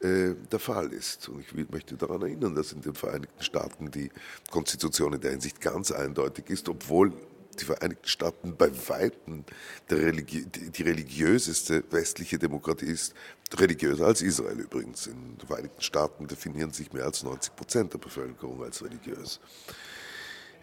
äh, 0.00 0.34
der 0.50 0.58
Fall 0.58 0.92
ist. 0.92 1.28
Und 1.28 1.40
ich 1.40 1.70
möchte 1.70 1.96
daran 1.96 2.22
erinnern, 2.22 2.54
dass 2.54 2.72
in 2.72 2.82
den 2.82 2.94
Vereinigten 2.94 3.42
Staaten 3.42 3.90
die 3.90 4.10
Konstitution 4.50 5.12
in 5.14 5.20
der 5.20 5.30
Hinsicht 5.30 5.60
ganz 5.60 5.90
eindeutig 5.90 6.50
ist, 6.50 6.68
obwohl 6.68 7.12
die 7.58 7.64
Vereinigten 7.64 8.06
Staaten 8.06 8.54
bei 8.56 8.70
Weitem 8.88 9.44
Religi 9.90 10.44
die 10.46 10.82
religiöseste 10.82 11.82
westliche 11.90 12.38
Demokratie 12.38 12.86
ist, 12.86 13.14
religiöser 13.54 14.06
als 14.06 14.22
Israel 14.22 14.60
übrigens. 14.60 15.06
In 15.06 15.38
den 15.38 15.46
Vereinigten 15.46 15.80
Staaten 15.80 16.26
definieren 16.26 16.72
sich 16.72 16.92
mehr 16.92 17.04
als 17.04 17.22
90 17.22 17.56
Prozent 17.56 17.92
der 17.94 17.98
Bevölkerung 17.98 18.62
als 18.62 18.84
religiös. 18.84 19.40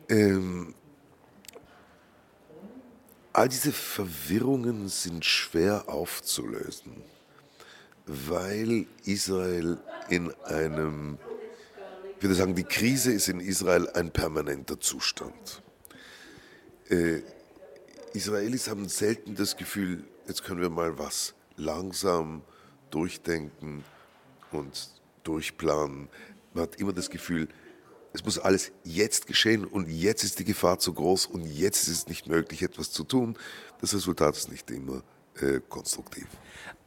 Ähm, 0.09 0.75
all 3.31 3.49
diese 3.49 3.71
Verwirrungen 3.71 4.89
sind 4.89 5.25
schwer 5.25 5.85
aufzulösen 5.87 7.03
weil 8.05 8.85
Israel 9.05 9.79
in 10.09 10.31
einem, 10.43 11.17
ich 12.17 12.23
würde 12.23 12.35
sagen, 12.35 12.55
die 12.55 12.63
Krise 12.63 13.13
ist 13.13 13.27
in 13.29 13.39
Israel 13.39 13.89
ein 13.91 14.11
permanenter 14.11 14.79
Zustand. 14.79 15.61
Äh, 16.89 17.21
Israelis 18.13 18.69
haben 18.69 18.89
selten 18.89 19.35
das 19.35 19.57
Gefühl, 19.57 20.03
jetzt 20.27 20.43
können 20.43 20.61
wir 20.61 20.69
mal 20.69 20.97
was 20.99 21.33
langsam 21.55 22.41
durchdenken 22.91 23.83
und 24.51 24.89
durchplanen. 25.23 26.09
Man 26.53 26.63
hat 26.63 26.75
immer 26.75 26.93
das 26.93 27.09
Gefühl, 27.09 27.47
es 28.13 28.23
muss 28.23 28.37
alles 28.39 28.71
jetzt 28.83 29.27
geschehen 29.27 29.65
und 29.65 29.89
jetzt 29.89 30.23
ist 30.23 30.39
die 30.39 30.43
Gefahr 30.43 30.79
zu 30.79 30.93
groß 30.93 31.25
und 31.25 31.45
jetzt 31.45 31.87
ist 31.87 31.97
es 31.97 32.07
nicht 32.07 32.27
möglich, 32.27 32.61
etwas 32.61 32.91
zu 32.91 33.03
tun. 33.03 33.35
Das 33.81 33.93
Resultat 33.93 34.37
ist 34.37 34.51
nicht 34.51 34.69
immer 34.71 35.01
äh, 35.41 35.59
konstruktiv. 35.67 36.27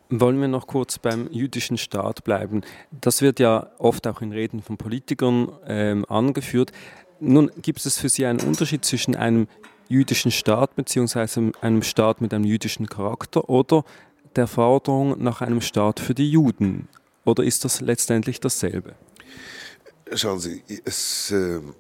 Wollen 0.09 0.41
wir 0.41 0.47
noch 0.47 0.69
kurz 0.69 0.99
beim 0.99 1.29
jüdischen 1.33 1.79
Staat 1.79 2.23
bleiben? 2.23 2.63
Das 2.93 3.23
wird 3.23 3.41
ja 3.41 3.71
oft 3.79 4.07
auch 4.07 4.23
in 4.23 4.31
Reden 4.31 4.63
von 4.63 4.77
Politikern 4.77 5.51
ähm, 5.67 6.05
angeführt. 6.09 6.71
Nun 7.19 7.51
gibt 7.61 7.85
es 7.85 7.99
für 7.99 8.09
Sie 8.09 8.25
einen 8.25 8.41
Unterschied 8.41 8.85
zwischen 8.85 9.17
einem 9.17 9.49
jüdischen 9.89 10.31
Staat 10.31 10.77
bzw. 10.77 11.51
einem 11.61 11.83
Staat 11.83 12.21
mit 12.21 12.33
einem 12.33 12.45
jüdischen 12.45 12.87
Charakter 12.87 13.49
oder 13.49 13.85
der 14.37 14.47
Forderung 14.47 15.21
nach 15.21 15.41
einem 15.41 15.61
Staat 15.61 15.99
für 15.99 16.15
die 16.15 16.31
Juden? 16.31 16.89
Oder 17.25 17.43
ist 17.43 17.65
das 17.65 17.81
letztendlich 17.81 18.39
dasselbe? 18.39 18.95
Schauen 20.15 20.39
Sie, 20.39 20.63
es, 20.85 21.33
äh, 21.33 21.57
in 21.57 21.75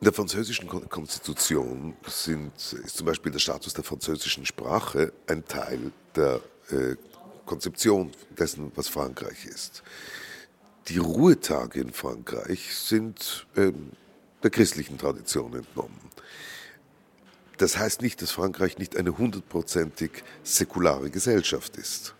der 0.00 0.14
französischen 0.14 0.66
Konstitution 0.66 1.94
sind, 2.06 2.52
ist 2.56 2.96
zum 2.96 3.06
Beispiel 3.06 3.30
der 3.30 3.38
Status 3.38 3.74
der 3.74 3.84
französischen 3.84 4.46
Sprache 4.46 5.12
ein 5.26 5.44
Teil 5.44 5.92
der 6.16 6.40
äh, 6.70 6.96
Konzeption 7.44 8.12
dessen, 8.30 8.72
was 8.74 8.88
Frankreich 8.88 9.44
ist. 9.44 9.82
Die 10.88 10.98
Ruhetage 10.98 11.80
in 11.80 11.92
Frankreich 11.92 12.74
sind 12.74 13.46
äh, 13.54 13.72
der 14.42 14.50
christlichen 14.50 14.96
Tradition 14.96 15.54
entnommen. 15.54 16.00
Das 17.58 17.76
heißt 17.76 18.00
nicht, 18.00 18.22
dass 18.22 18.30
Frankreich 18.30 18.78
nicht 18.78 18.96
eine 18.96 19.16
hundertprozentig 19.16 20.24
säkulare 20.42 21.10
Gesellschaft 21.10 21.76
ist. 21.76 22.14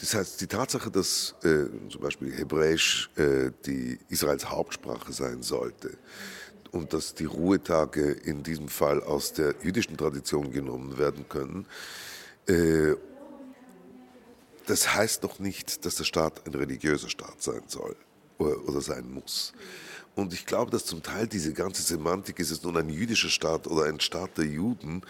Das 0.00 0.14
heißt, 0.14 0.40
die 0.40 0.46
Tatsache, 0.46 0.90
dass 0.90 1.34
äh, 1.42 1.66
zum 1.90 2.00
Beispiel 2.00 2.32
Hebräisch 2.32 3.10
äh, 3.16 3.50
die 3.66 3.98
Israels 4.08 4.48
Hauptsprache 4.48 5.12
sein 5.12 5.42
sollte 5.42 5.98
und 6.70 6.94
dass 6.94 7.14
die 7.14 7.26
Ruhetage 7.26 8.10
in 8.10 8.42
diesem 8.42 8.68
Fall 8.68 9.02
aus 9.02 9.34
der 9.34 9.54
jüdischen 9.62 9.98
Tradition 9.98 10.50
genommen 10.52 10.96
werden 10.96 11.28
können, 11.28 11.66
äh, 12.46 12.94
das 14.66 14.94
heißt 14.94 15.22
noch 15.22 15.38
nicht, 15.38 15.84
dass 15.84 15.96
der 15.96 16.04
Staat 16.04 16.46
ein 16.46 16.54
religiöser 16.54 17.10
Staat 17.10 17.42
sein 17.42 17.62
soll 17.66 17.96
oder, 18.38 18.68
oder 18.68 18.80
sein 18.80 19.12
muss. 19.12 19.52
Und 20.20 20.34
ich 20.34 20.44
glaube, 20.44 20.70
dass 20.70 20.84
zum 20.84 21.02
Teil 21.02 21.26
diese 21.26 21.54
ganze 21.54 21.80
Semantik, 21.80 22.38
ist 22.40 22.50
es 22.50 22.62
nun 22.62 22.76
ein 22.76 22.90
jüdischer 22.90 23.30
Staat 23.30 23.66
oder 23.66 23.84
ein 23.84 24.00
Staat 24.00 24.36
der 24.36 24.44
Juden, 24.44 25.00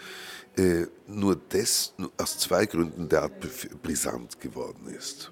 äh, 0.55 0.85
nur 1.05 1.35
des, 1.35 1.93
aus 2.17 2.37
zwei 2.39 2.65
Gründen 2.65 3.09
derart 3.09 3.33
brisant 3.83 4.39
geworden 4.39 4.87
ist. 4.87 5.29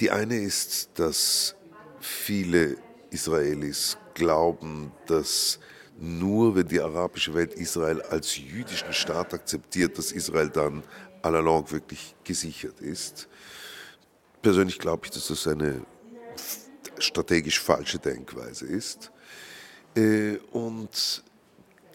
Die 0.00 0.10
eine 0.10 0.36
ist, 0.36 0.90
dass 0.96 1.54
viele 2.00 2.76
Israelis 3.10 3.96
glauben, 4.14 4.90
dass 5.06 5.60
nur 5.96 6.56
wenn 6.56 6.66
die 6.66 6.80
arabische 6.80 7.34
Welt 7.34 7.54
Israel 7.54 8.02
als 8.02 8.36
jüdischen 8.36 8.92
Staat 8.92 9.32
akzeptiert, 9.32 9.96
dass 9.96 10.10
Israel 10.10 10.48
dann 10.48 10.82
à 11.22 11.30
la 11.30 11.38
longue 11.38 11.70
wirklich 11.70 12.16
gesichert 12.24 12.80
ist. 12.80 13.28
Persönlich 14.42 14.80
glaube 14.80 15.02
ich, 15.04 15.12
dass 15.12 15.28
das 15.28 15.46
eine 15.46 15.86
strategisch 17.02 17.60
falsche 17.60 17.98
Denkweise 17.98 18.66
ist. 18.66 19.10
Äh, 19.96 20.36
und 20.52 21.24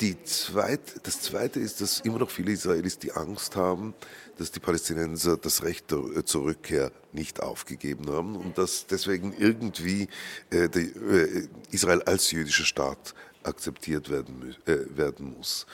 die 0.02 0.22
zweit, 0.24 1.06
das 1.08 1.22
Zweite 1.22 1.60
ist, 1.60 1.80
dass 1.82 2.02
immer 2.02 2.20
noch 2.20 2.30
viele 2.30 2.52
Israelis 2.52 3.00
die 3.00 3.14
Angst 3.14 3.56
haben, 3.56 3.94
dass 4.38 4.52
die 4.52 4.60
Palästinenser 4.60 5.38
das 5.38 5.64
Recht 5.64 5.86
zur 5.90 6.44
Rückkehr 6.44 6.92
nicht 7.14 7.42
aufgegeben 7.42 8.10
haben 8.10 8.36
und 8.36 8.58
dass 8.58 8.88
deswegen 8.88 9.34
irgendwie 9.38 10.10
äh, 10.52 10.66
äh, 10.66 11.48
Israel 11.72 12.02
als 12.04 12.32
jüdischer 12.32 12.66
Staat 12.66 13.16
akzeptiert 13.44 14.10
werden, 14.10 14.56
äh, 14.66 14.78
werden 14.90 15.36
muss. 15.38 15.66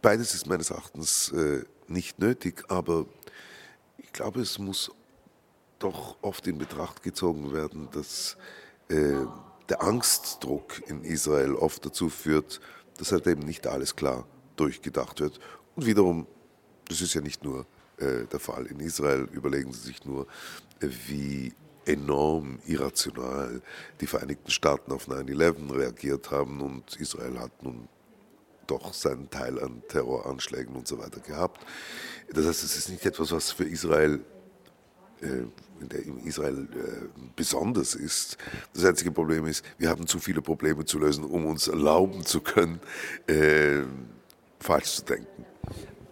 Beides 0.00 0.34
ist 0.34 0.46
meines 0.46 0.70
Erachtens 0.70 1.32
äh, 1.32 1.64
nicht 1.88 2.18
nötig, 2.18 2.64
aber 2.68 3.06
ich 3.98 4.12
glaube, 4.12 4.40
es 4.40 4.58
muss 4.58 4.90
doch 5.82 6.16
oft 6.22 6.46
in 6.46 6.58
Betracht 6.58 7.02
gezogen 7.02 7.52
werden, 7.52 7.88
dass 7.92 8.36
äh, 8.88 9.14
der 9.68 9.82
Angstdruck 9.82 10.86
in 10.88 11.02
Israel 11.04 11.54
oft 11.54 11.84
dazu 11.86 12.08
führt, 12.08 12.60
dass 12.98 13.12
halt 13.12 13.26
eben 13.26 13.42
nicht 13.42 13.66
alles 13.66 13.96
klar 13.96 14.26
durchgedacht 14.56 15.20
wird. 15.20 15.40
Und 15.74 15.86
wiederum, 15.86 16.26
das 16.88 17.00
ist 17.00 17.14
ja 17.14 17.20
nicht 17.20 17.44
nur 17.44 17.66
äh, 17.98 18.26
der 18.30 18.40
Fall. 18.40 18.66
In 18.66 18.80
Israel 18.80 19.28
überlegen 19.32 19.72
Sie 19.72 19.86
sich 19.86 20.04
nur, 20.04 20.26
äh, 20.80 20.88
wie 21.06 21.54
enorm 21.84 22.60
irrational 22.66 23.60
die 24.00 24.06
Vereinigten 24.06 24.50
Staaten 24.50 24.92
auf 24.92 25.08
9-11 25.08 25.74
reagiert 25.74 26.30
haben 26.30 26.60
und 26.60 26.96
Israel 26.96 27.40
hat 27.40 27.62
nun 27.62 27.88
doch 28.66 28.94
seinen 28.94 29.28
Teil 29.30 29.58
an 29.60 29.82
Terroranschlägen 29.88 30.76
und 30.76 30.86
so 30.86 30.98
weiter 30.98 31.20
gehabt. 31.20 31.64
Das 32.32 32.46
heißt, 32.46 32.62
es 32.62 32.76
ist 32.76 32.88
nicht 32.88 33.04
etwas, 33.04 33.32
was 33.32 33.50
für 33.50 33.64
Israel 33.64 34.20
in 35.22 36.26
Israel 36.26 36.68
äh, 36.72 37.08
besonders 37.36 37.94
ist. 37.94 38.38
Das 38.74 38.84
einzige 38.84 39.10
Problem 39.10 39.46
ist, 39.46 39.64
wir 39.78 39.88
haben 39.88 40.06
zu 40.06 40.18
viele 40.18 40.42
Probleme 40.42 40.84
zu 40.84 40.98
lösen, 40.98 41.24
um 41.24 41.46
uns 41.46 41.68
erlauben 41.68 42.24
zu 42.24 42.40
können, 42.40 42.80
äh, 43.26 43.82
falsch 44.60 44.96
zu 44.96 45.04
denken. 45.04 45.44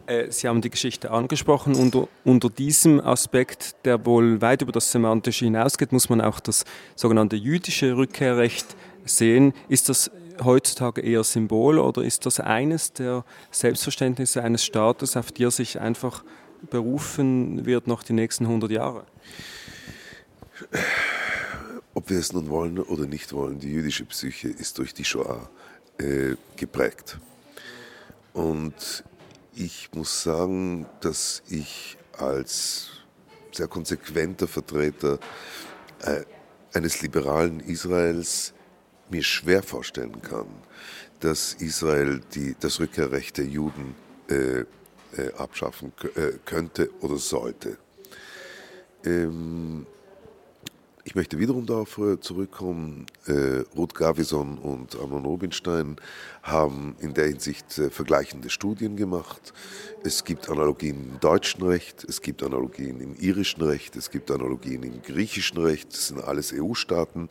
Äh, 0.06 0.30
Sie 0.30 0.48
haben 0.48 0.60
die 0.60 0.70
Geschichte 0.70 1.10
angesprochen. 1.10 1.74
Unter, 1.74 2.08
unter 2.24 2.50
diesem 2.50 3.00
Aspekt, 3.00 3.76
der 3.84 4.04
wohl 4.04 4.40
weit 4.40 4.62
über 4.62 4.72
das 4.72 4.90
Semantische 4.90 5.44
hinausgeht, 5.44 5.92
muss 5.92 6.08
man 6.08 6.20
auch 6.20 6.40
das 6.40 6.64
sogenannte 6.96 7.36
jüdische 7.36 7.96
Rückkehrrecht 7.96 8.76
sehen. 9.04 9.54
Ist 9.68 9.88
das 9.88 10.10
heutzutage 10.42 11.00
eher 11.00 11.22
Symbol 11.22 11.78
oder 11.78 12.02
ist 12.02 12.26
das 12.26 12.40
eines 12.40 12.92
der 12.92 13.24
Selbstverständnisse 13.50 14.42
eines 14.42 14.64
Staates, 14.64 15.16
auf 15.16 15.32
die 15.32 15.44
er 15.44 15.50
sich 15.50 15.80
einfach 15.80 16.24
berufen 16.68 17.64
wird 17.64 17.86
noch 17.86 18.02
die 18.02 18.12
nächsten 18.12 18.44
100 18.44 18.70
Jahre? 18.70 19.04
Ob 21.94 22.10
wir 22.10 22.18
es 22.18 22.32
nun 22.32 22.48
wollen 22.48 22.78
oder 22.78 23.06
nicht 23.06 23.32
wollen, 23.32 23.58
die 23.58 23.72
jüdische 23.72 24.04
Psyche 24.04 24.48
ist 24.48 24.78
durch 24.78 24.94
die 24.94 25.04
Shoah 25.04 25.48
äh, 25.98 26.36
geprägt. 26.56 27.18
Und 28.32 29.04
ich 29.54 29.90
muss 29.94 30.22
sagen, 30.22 30.86
dass 31.00 31.42
ich 31.48 31.96
als 32.16 32.90
sehr 33.52 33.68
konsequenter 33.68 34.46
Vertreter 34.46 35.18
äh, 36.02 36.22
eines 36.72 37.02
liberalen 37.02 37.60
Israels 37.60 38.52
mir 39.10 39.22
schwer 39.22 39.62
vorstellen 39.62 40.22
kann, 40.22 40.46
dass 41.18 41.54
Israel 41.54 42.20
die, 42.34 42.54
das 42.58 42.78
Rückkehrrecht 42.80 43.38
der 43.38 43.46
Juden 43.46 43.94
äh, 44.28 44.64
äh, 45.16 45.32
abschaffen 45.36 45.92
äh, 46.14 46.32
könnte 46.44 46.90
oder 47.00 47.16
sollte. 47.16 47.78
Ähm, 49.04 49.86
ich 51.04 51.14
möchte 51.14 51.38
wiederum 51.38 51.64
darauf 51.64 51.98
zurückkommen. 52.20 53.06
Äh, 53.26 53.64
Ruth 53.76 53.94
Gavison 53.94 54.58
und 54.58 54.94
Amnon 54.96 55.24
Rubinstein 55.24 55.96
haben 56.42 56.94
in 57.00 57.14
der 57.14 57.26
Hinsicht 57.26 57.78
äh, 57.78 57.90
vergleichende 57.90 58.50
Studien 58.50 58.96
gemacht. 58.96 59.54
Es 60.04 60.24
gibt 60.24 60.48
Analogien 60.48 61.12
im 61.12 61.20
deutschen 61.20 61.64
Recht, 61.64 62.04
es 62.04 62.20
gibt 62.20 62.42
Analogien 62.42 63.00
im 63.00 63.16
irischen 63.16 63.62
Recht, 63.62 63.96
es 63.96 64.10
gibt 64.10 64.30
Analogien 64.30 64.82
im 64.82 65.02
griechischen 65.02 65.58
Recht. 65.58 65.92
Das 65.92 66.08
sind 66.08 66.22
alles 66.22 66.52
EU-Staaten. 66.52 67.28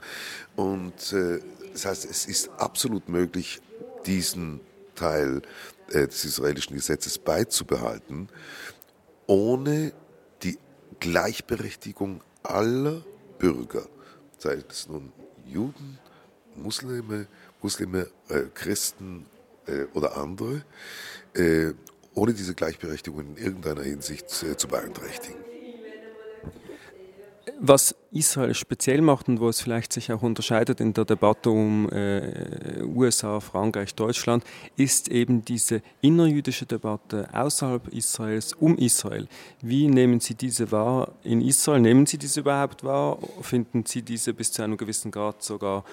Und 0.55 1.13
äh, 1.13 1.39
das 1.71 1.86
heißt, 1.86 2.05
es 2.05 2.25
ist 2.25 2.50
absolut 2.57 3.07
möglich, 3.07 3.62
diesen 4.05 4.62
Teil 4.95 5.41
äh, 5.91 6.08
des 6.08 6.25
israelischen 6.25 6.75
Gesetzes 6.75 7.17
beizubehalten, 7.17 8.29
ohne 9.27 9.93
die 10.43 10.58
Gleichberechtigung 11.00 12.22
aller 12.43 13.03
Bürger, 13.38 13.88
sei 14.38 14.63
es 14.69 14.88
nun 14.88 15.12
Juden, 15.46 16.00
Muslime, 16.55 17.27
Muslime, 17.62 18.08
äh, 18.29 18.43
Christen 18.53 19.25
äh, 19.65 19.84
oder 19.93 20.17
andere, 20.17 20.63
äh, 21.34 21.74
ohne 22.13 22.34
diese 22.34 22.53
Gleichberechtigung 22.53 23.19
in 23.22 23.38
irgendeiner 23.38 23.84
Hinsicht 23.84 24.43
äh, 24.43 24.58
zu 24.58 24.67
beeinträchtigen. 24.67 25.39
Was 27.62 27.94
Israel 28.12 28.54
speziell 28.54 29.01
macht 29.01 29.28
und 29.28 29.42
wo 29.42 29.50
es 29.50 29.60
vielleicht 29.60 29.92
sich 29.92 30.13
auch 30.13 30.22
unterscheidet 30.22 30.80
in 30.80 30.94
der 30.94 31.04
Debatte 31.04 31.50
um 31.50 31.89
äh, 31.92 32.82
USA, 32.84 33.42
Frankreich, 33.42 33.94
Deutschland, 33.96 34.46
ist 34.78 35.10
eben 35.10 35.44
diese 35.44 35.82
innerjüdische 36.00 36.66
Debatte 36.66 37.28
außerhalb 37.34 37.89
Israels 37.89 38.54
um 38.54 38.78
Israel. 38.78 39.28
Wie 39.62 39.88
nehmen 39.88 40.22
Sie 40.22 40.36
diese 40.36 40.72
wahr 40.72 41.12
in 41.22 41.42
Israel? 41.42 41.82
Nehmen 41.82 42.06
Sie 42.06 42.18
diese 42.18 42.39
überhaupt 42.39 42.86
wahr? 42.86 43.20
Finden 43.42 43.86
Sie 43.86 44.04
diese 44.04 44.34
bis 44.34 44.54
zu 44.54 44.63
einem 44.63 44.78
gewissen 44.78 45.12
Grad 45.12 45.44
sogar 45.44 45.84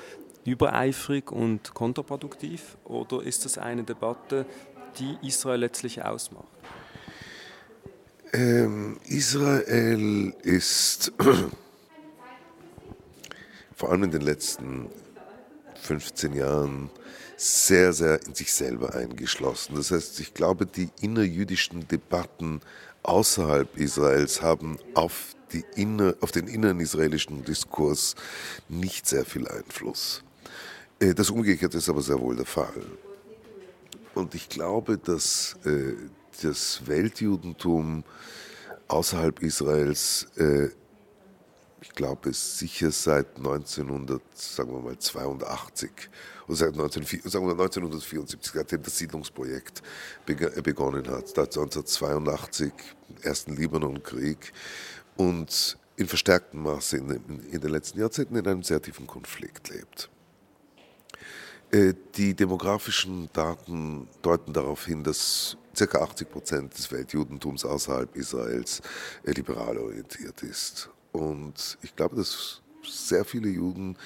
übereifrig 0.45 1.33
und 1.33 1.75
kontraproduktiv? 1.75 2.77
Oder 2.85 3.25
ist 3.25 3.45
das 3.45 3.59
eine 3.59 3.83
Debatte, 3.83 4.47
die 5.01 5.19
Israel 5.27 5.59
letztlich 5.59 6.05
ausmacht? 6.05 6.47
Ähm, 8.33 8.99
Israel 9.07 10.35
ist 10.43 11.13
vor 13.75 13.91
allem 13.91 14.05
in 14.05 14.11
den 14.11 14.23
letzten 14.23 14.89
15 15.83 16.35
Jahren 16.35 16.91
sehr, 17.37 17.93
sehr 17.93 18.25
in 18.27 18.35
sich 18.35 18.53
selber 18.53 18.95
eingeschlossen. 18.95 19.77
Das 19.77 19.91
heißt, 19.91 20.19
ich 20.21 20.35
glaube, 20.35 20.67
die 20.67 20.89
innerjüdischen 21.01 21.87
Debatten 21.87 22.61
außerhalb 23.03 23.77
Israels 23.77 24.43
haben 24.43 24.79
auf, 24.95 25.35
die 25.53 25.65
inner, 25.77 26.15
auf 26.21 26.33
den 26.33 26.49
inneren 26.49 26.81
israelischen 26.81 27.45
Diskurs 27.45 28.17
nicht 28.69 29.07
sehr 29.07 29.25
viel 29.25 29.47
Einfluss. 29.47 30.25
Äh, 30.99 31.15
das 31.15 31.31
Umgekehrte 31.31 31.79
ist 31.79 31.89
aber 31.89 32.03
sehr 32.03 32.21
wohl 32.21 32.37
der 32.37 32.47
Fall. 32.47 32.83
Und 34.15 34.35
ich 34.35 34.49
glaube, 34.49 34.99
dass 34.99 35.57
äh, 35.65 35.93
das 36.37 36.87
Weltjudentum 36.87 38.05
außerhalb 38.89 39.43
Israels, 39.43 40.27
äh, 40.37 40.69
ich 41.81 41.91
glaube, 41.91 42.31
es 42.31 42.59
sicher 42.59 42.91
seit 42.91 43.37
1982 43.37 46.09
oder 46.49 46.57
seit 46.57 46.75
19, 46.77 47.05
sagen 47.25 47.47
wir 47.47 47.53
1974, 47.53 48.53
seitdem 48.55 48.83
das 48.83 48.99
Siedlungsprojekt 48.99 49.83
begonnen 50.25 51.07
hat, 51.09 51.29
seit 51.29 51.57
1982, 51.57 52.73
ersten 53.23 53.55
Libanonkrieg 53.57 54.53
und 55.17 55.79
in 55.97 56.09
verstärktem 56.09 56.63
Maße 56.63 56.99
in, 56.99 57.41
in 57.51 57.61
den 57.61 57.71
letzten 57.71 58.01
Jahrzehnten 58.01 58.37
in 58.37 58.47
einem 58.47 58.63
sehr 58.63 58.83
tiefen 58.83 59.07
Konflikt 59.07 59.71
lebt. 59.71 60.11
Äh, 61.71 61.95
die 62.15 62.35
demografischen 62.35 63.31
Daten 63.33 64.09
deuten 64.23 64.53
darauf 64.53 64.87
hin, 64.87 65.03
dass 65.03 65.57
ca. 65.77 66.03
80 66.03 66.31
Prozent 66.31 66.77
des 66.77 66.91
Weltjudentums 66.91 67.65
außerhalb 67.65 68.15
Israels 68.17 68.83
äh, 69.25 69.33
liberal 69.33 69.79
orientiert 69.79 70.43
ist. 70.43 70.91
Und 71.13 71.79
ich 71.83 71.95
glaube, 71.95 72.17
dass 72.17 72.63
sehr 72.83 73.25
viele 73.25 73.49
Juden 73.49 73.97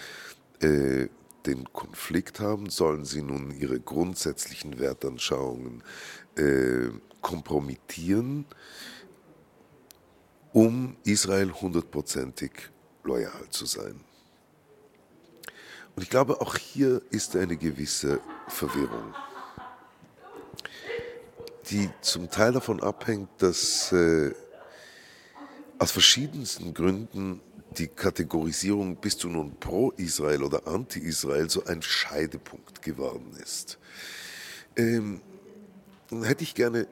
äh, 0.60 1.08
den 1.46 1.72
Konflikt 1.72 2.40
haben, 2.40 2.68
sollen 2.68 3.04
sie 3.04 3.22
nun 3.22 3.50
ihre 3.50 3.80
grundsätzlichen 3.80 4.78
Wertanschauungen 4.78 5.82
äh, 6.36 6.90
kompromittieren, 7.20 8.44
um 10.52 10.96
Israel 11.04 11.52
hundertprozentig 11.52 12.50
loyal 13.04 13.48
zu 13.50 13.66
sein. 13.66 14.00
Und 15.96 16.02
ich 16.02 16.10
glaube, 16.10 16.40
auch 16.40 16.56
hier 16.56 17.02
ist 17.10 17.36
eine 17.36 17.56
gewisse 17.56 18.20
Verwirrung, 18.48 19.14
die 21.70 21.88
zum 22.00 22.30
Teil 22.30 22.52
davon 22.52 22.82
abhängt, 22.82 23.28
dass 23.38 23.92
äh, 23.92 24.32
aus 25.78 25.92
verschiedensten 25.92 26.74
Gründen 26.74 27.40
die 27.78 27.86
Kategorisierung 27.86 28.96
bist 28.96 29.22
du 29.22 29.28
nun 29.28 29.56
pro-Israel 29.58 30.42
oder 30.42 30.66
anti-Israel 30.66 31.48
so 31.48 31.64
ein 31.64 31.82
Scheidepunkt 31.82 32.82
geworden 32.82 33.32
ist. 33.40 33.78
Ähm, 34.76 35.20
hätte 36.10 36.42
ich 36.42 36.54
gerne 36.54 36.88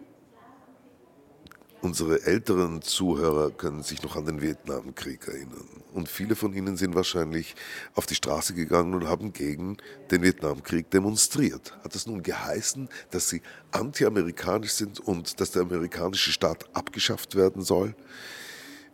Unsere 1.80 2.26
älteren 2.26 2.82
Zuhörer 2.82 3.52
können 3.52 3.84
sich 3.84 4.02
noch 4.02 4.16
an 4.16 4.26
den 4.26 4.42
Vietnamkrieg 4.42 5.28
erinnern. 5.28 5.68
Und 5.92 6.08
viele 6.08 6.34
von 6.34 6.52
ihnen 6.52 6.76
sind 6.76 6.96
wahrscheinlich 6.96 7.54
auf 7.94 8.04
die 8.06 8.16
Straße 8.16 8.52
gegangen 8.54 8.94
und 8.94 9.06
haben 9.06 9.32
gegen 9.32 9.76
den 10.10 10.22
Vietnamkrieg 10.22 10.90
demonstriert. 10.90 11.78
Hat 11.84 11.94
das 11.94 12.08
nun 12.08 12.24
geheißen, 12.24 12.88
dass 13.12 13.28
sie 13.28 13.42
anti-amerikanisch 13.70 14.72
sind 14.72 14.98
und 14.98 15.40
dass 15.40 15.52
der 15.52 15.62
amerikanische 15.62 16.32
Staat 16.32 16.68
abgeschafft 16.72 17.36
werden 17.36 17.62
soll? 17.62 17.94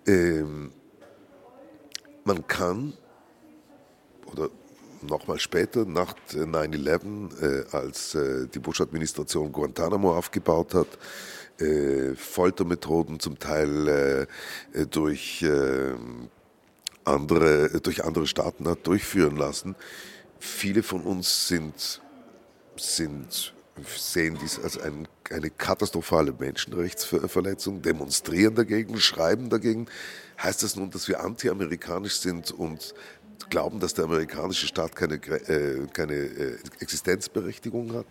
Ähm, 0.06 0.70
man 2.24 2.46
kann, 2.46 2.92
oder 4.26 4.50
nochmal 5.00 5.38
später, 5.38 5.86
nach 5.86 6.14
9-11, 6.32 7.40
äh, 7.40 7.64
als 7.74 8.14
äh, 8.14 8.46
die 8.46 8.58
Bush-Administration 8.58 9.52
Guantanamo 9.52 10.16
aufgebaut 10.16 10.74
hat, 10.74 10.98
äh, 11.60 12.14
Foltermethoden 12.14 13.20
zum 13.20 13.38
Teil 13.38 13.88
äh, 13.88 14.22
äh, 14.78 14.86
durch, 14.86 15.42
äh, 15.42 15.94
andere, 17.04 17.80
durch 17.80 18.04
andere 18.04 18.26
Staaten 18.26 18.66
hat 18.68 18.86
durchführen 18.86 19.36
lassen. 19.36 19.76
Viele 20.40 20.82
von 20.82 21.02
uns 21.02 21.48
sind, 21.48 22.02
sind, 22.76 23.54
sehen 23.96 24.38
dies 24.42 24.58
als 24.58 24.78
ein, 24.78 25.06
eine 25.30 25.50
katastrophale 25.50 26.34
Menschenrechtsverletzung, 26.36 27.82
demonstrieren 27.82 28.54
dagegen, 28.54 28.98
schreiben 29.00 29.48
dagegen. 29.48 29.86
Heißt 30.42 30.62
das 30.62 30.76
nun, 30.76 30.90
dass 30.90 31.08
wir 31.08 31.22
anti-amerikanisch 31.22 32.16
sind 32.16 32.50
und 32.50 32.94
glauben, 33.48 33.78
dass 33.80 33.94
der 33.94 34.06
amerikanische 34.06 34.66
Staat 34.66 34.96
keine, 34.96 35.14
äh, 35.14 35.86
keine 35.92 36.14
äh, 36.14 36.58
Existenzberechtigung 36.80 37.92
hat? 37.94 38.06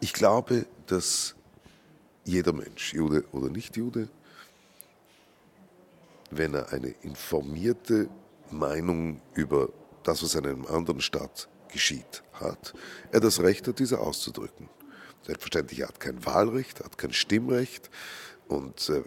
Ich 0.00 0.12
glaube, 0.12 0.66
dass 0.86 1.36
jeder 2.24 2.52
Mensch, 2.52 2.94
Jude 2.94 3.24
oder 3.32 3.48
Nicht-Jude, 3.48 4.08
wenn 6.30 6.54
er 6.54 6.72
eine 6.72 6.94
informierte 7.02 8.08
Meinung 8.50 9.20
über 9.34 9.68
das, 10.02 10.22
was 10.22 10.34
in 10.34 10.46
einem 10.46 10.66
anderen 10.66 11.00
Staat 11.00 11.48
geschieht, 11.68 12.22
hat, 12.32 12.74
er 13.12 13.20
das 13.20 13.40
Recht 13.40 13.66
hat, 13.68 13.78
diese 13.78 14.00
auszudrücken. 14.00 14.68
Selbstverständlich, 15.22 15.80
er 15.80 15.88
hat 15.88 16.00
kein 16.00 16.24
Wahlrecht, 16.24 16.80
er 16.80 16.86
hat 16.86 16.98
kein 16.98 17.12
Stimmrecht 17.12 17.90
und 18.48 18.88
äh, 18.88 19.02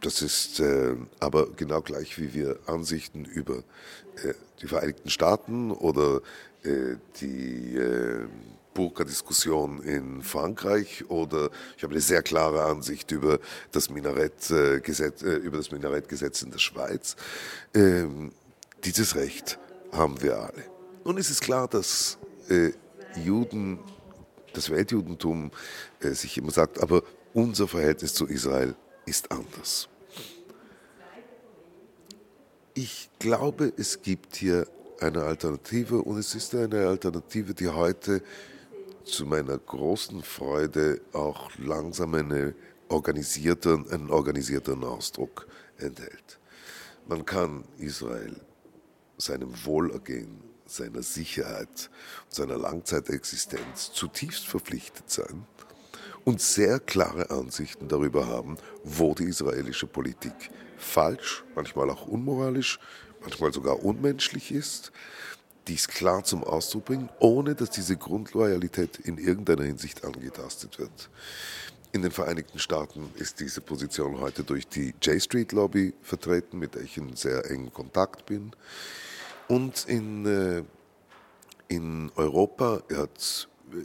das 0.00 0.22
ist 0.22 0.60
äh, 0.60 0.96
aber 1.20 1.50
genau 1.52 1.80
gleich 1.80 2.18
wie 2.18 2.34
wir 2.34 2.58
Ansichten 2.66 3.24
über 3.24 3.58
äh, 4.22 4.34
die 4.60 4.66
Vereinigten 4.66 5.10
Staaten 5.10 5.70
oder 5.70 6.20
äh, 6.62 6.96
die 7.20 7.76
äh, 7.76 8.26
Burka-Diskussion 8.74 9.82
in 9.82 10.22
Frankreich 10.22 11.08
oder 11.08 11.50
ich 11.76 11.82
habe 11.82 11.92
eine 11.92 12.00
sehr 12.00 12.22
klare 12.22 12.64
Ansicht 12.64 13.10
über 13.12 13.38
das 13.72 13.88
Minarettgesetz, 13.88 15.22
äh, 15.22 15.36
über 15.36 15.56
das 15.56 15.70
Minarettgesetz 15.70 16.42
in 16.42 16.50
der 16.50 16.58
Schweiz. 16.58 17.16
Ähm, 17.72 18.32
dieses 18.84 19.14
Recht 19.14 19.58
haben 19.92 20.20
wir 20.20 20.38
alle. 20.38 21.18
Es 21.18 21.30
ist 21.30 21.40
klar, 21.40 21.68
dass 21.68 22.18
äh, 22.48 22.72
Juden, 23.16 23.78
das 24.52 24.70
Weltjudentum 24.70 25.50
äh, 26.00 26.10
sich 26.10 26.36
immer 26.36 26.50
sagt, 26.50 26.80
aber 26.82 27.02
unser 27.32 27.68
Verhältnis 27.68 28.14
zu 28.14 28.26
Israel 28.26 28.74
ist 29.06 29.30
anders. 29.30 29.88
Ich 32.74 33.08
glaube, 33.18 33.72
es 33.76 34.02
gibt 34.02 34.36
hier 34.36 34.66
eine 35.00 35.22
Alternative 35.22 36.02
und 36.02 36.18
es 36.18 36.34
ist 36.34 36.54
eine 36.54 36.86
Alternative, 36.88 37.54
die 37.54 37.68
heute 37.68 38.22
zu 39.04 39.26
meiner 39.26 39.58
großen 39.58 40.22
Freude 40.22 41.00
auch 41.12 41.50
langsam 41.58 42.14
eine 42.14 42.54
organisierten, 42.88 43.90
einen 43.90 44.10
organisierten 44.10 44.82
Ausdruck 44.84 45.46
enthält. 45.78 46.38
Man 47.06 47.24
kann 47.24 47.64
Israel 47.78 48.40
seinem 49.16 49.52
Wohlergehen, 49.64 50.40
seiner 50.66 51.02
Sicherheit 51.02 51.90
und 52.24 52.34
seiner 52.34 52.56
Langzeitexistenz 52.56 53.92
zutiefst 53.92 54.46
verpflichtet 54.46 55.10
sein 55.10 55.46
und 56.24 56.40
sehr 56.40 56.80
klare 56.80 57.30
Ansichten 57.30 57.88
darüber 57.88 58.26
haben, 58.26 58.56
wo 58.82 59.14
die 59.14 59.24
israelische 59.24 59.86
Politik 59.86 60.50
falsch, 60.78 61.44
manchmal 61.54 61.90
auch 61.90 62.06
unmoralisch, 62.06 62.78
manchmal 63.20 63.52
sogar 63.52 63.84
unmenschlich 63.84 64.52
ist, 64.52 64.92
dies 65.68 65.88
klar 65.88 66.24
zum 66.24 66.44
Ausdruck 66.44 66.86
bringen, 66.86 67.08
ohne 67.20 67.54
dass 67.54 67.70
diese 67.70 67.96
Grundloyalität 67.96 68.98
in 68.98 69.18
irgendeiner 69.18 69.64
Hinsicht 69.64 70.04
angetastet 70.04 70.78
wird. 70.78 71.10
In 71.92 72.02
den 72.02 72.10
Vereinigten 72.10 72.58
Staaten 72.58 73.10
ist 73.16 73.40
diese 73.40 73.60
Position 73.60 74.20
heute 74.20 74.42
durch 74.42 74.66
die 74.66 74.94
J 75.00 75.22
Street 75.22 75.52
Lobby 75.52 75.94
vertreten, 76.02 76.58
mit 76.58 76.74
der 76.74 76.82
ich 76.82 76.96
in 76.96 77.14
sehr 77.14 77.48
engen 77.50 77.72
Kontakt 77.72 78.26
bin. 78.26 78.50
Und 79.46 79.84
in, 79.86 80.26
äh, 80.26 80.64
in 81.68 82.10
Europa 82.16 82.82
hat, 82.96 83.48
äh, 83.72 83.84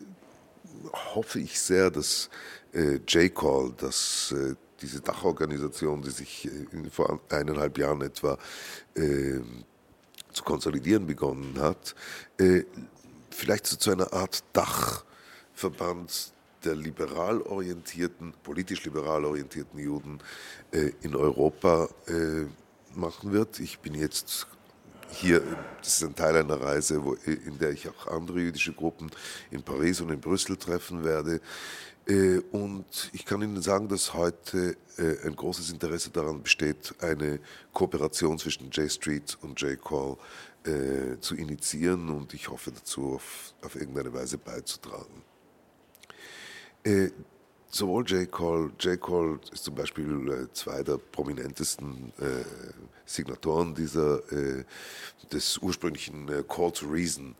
hoffe 1.13 1.39
ich 1.39 1.59
sehr, 1.59 1.91
dass 1.91 2.29
äh, 2.73 2.95
J-Call, 3.07 3.73
dass 3.77 4.31
äh, 4.31 4.55
diese 4.81 5.01
Dachorganisation, 5.01 6.01
die 6.01 6.09
sich 6.09 6.45
äh, 6.45 6.89
vor 6.89 7.19
eineinhalb 7.29 7.77
Jahren 7.77 8.01
etwa 8.01 8.37
äh, 8.95 9.39
zu 10.39 10.43
konsolidieren 10.45 11.05
begonnen 11.05 11.59
hat, 11.59 11.95
äh, 12.37 12.63
vielleicht 13.29 13.67
so 13.67 13.75
zu 13.75 13.91
einer 13.91 14.13
Art 14.13 14.43
Dachverband 14.53 16.33
der 16.63 16.75
liberal 16.75 17.41
orientierten, 17.41 18.33
politisch 18.43 18.85
liberal 18.85 19.25
orientierten 19.25 19.79
Juden 19.79 20.19
äh, 20.71 20.91
in 21.01 21.15
Europa 21.15 21.89
äh, 22.07 22.45
machen 22.97 23.33
wird. 23.33 23.59
Ich 23.59 23.79
bin 23.79 23.95
jetzt 23.95 24.47
hier, 25.09 25.41
das 25.79 25.95
ist 25.95 26.03
ein 26.03 26.15
Teil 26.15 26.37
einer 26.37 26.61
Reise, 26.61 27.03
wo, 27.03 27.13
in 27.25 27.57
der 27.59 27.71
ich 27.71 27.89
auch 27.89 28.07
andere 28.07 28.39
jüdische 28.39 28.73
Gruppen 28.73 29.09
in 29.51 29.63
Paris 29.63 29.99
und 30.01 30.09
in 30.09 30.21
Brüssel 30.21 30.55
treffen 30.55 31.03
werde. 31.03 31.41
Äh, 32.07 32.39
und 32.51 33.09
ich 33.13 33.25
kann 33.25 33.41
Ihnen 33.41 33.61
sagen, 33.61 33.87
dass 33.87 34.13
heute 34.13 34.75
äh, 34.97 35.25
ein 35.25 35.35
großes 35.35 35.71
Interesse 35.71 36.09
daran 36.09 36.41
besteht, 36.41 36.95
eine 36.99 37.39
Kooperation 37.73 38.37
zwischen 38.39 38.71
J 38.71 38.91
Street 38.91 39.37
und 39.41 39.59
J 39.61 39.79
Call 39.81 40.17
äh, 40.65 41.19
zu 41.19 41.35
initiieren 41.35 42.09
und 42.09 42.33
ich 42.33 42.49
hoffe 42.49 42.71
dazu 42.71 43.13
auf, 43.15 43.53
auf 43.61 43.75
irgendeine 43.75 44.13
Weise 44.13 44.37
beizutragen. 44.37 45.23
Sowohl 47.71 48.03
J. 48.05 48.31
Cole, 48.31 48.71
J. 48.79 48.99
Cole 48.99 49.39
ist 49.51 49.65
zum 49.65 49.75
Beispiel 49.75 50.49
zwei 50.53 50.81
der 50.81 50.97
prominentesten 50.97 52.11
äh, 52.17 52.43
Signatoren 53.05 53.75
dieser, 53.75 54.19
äh, 54.31 54.63
des 55.31 55.57
ursprünglichen 55.59 56.25
Call 56.47 56.71
to 56.71 56.87
Reason 56.87 57.35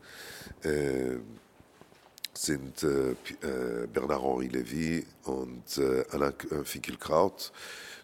sind 2.34 2.82
äh, 2.82 3.10
äh, 3.12 3.86
Bernard-Henri 3.92 4.48
Lévy 4.48 5.04
und 5.24 5.78
äh, 5.78 6.04
Alain 6.10 6.34
Finkielkraut, 6.64 7.52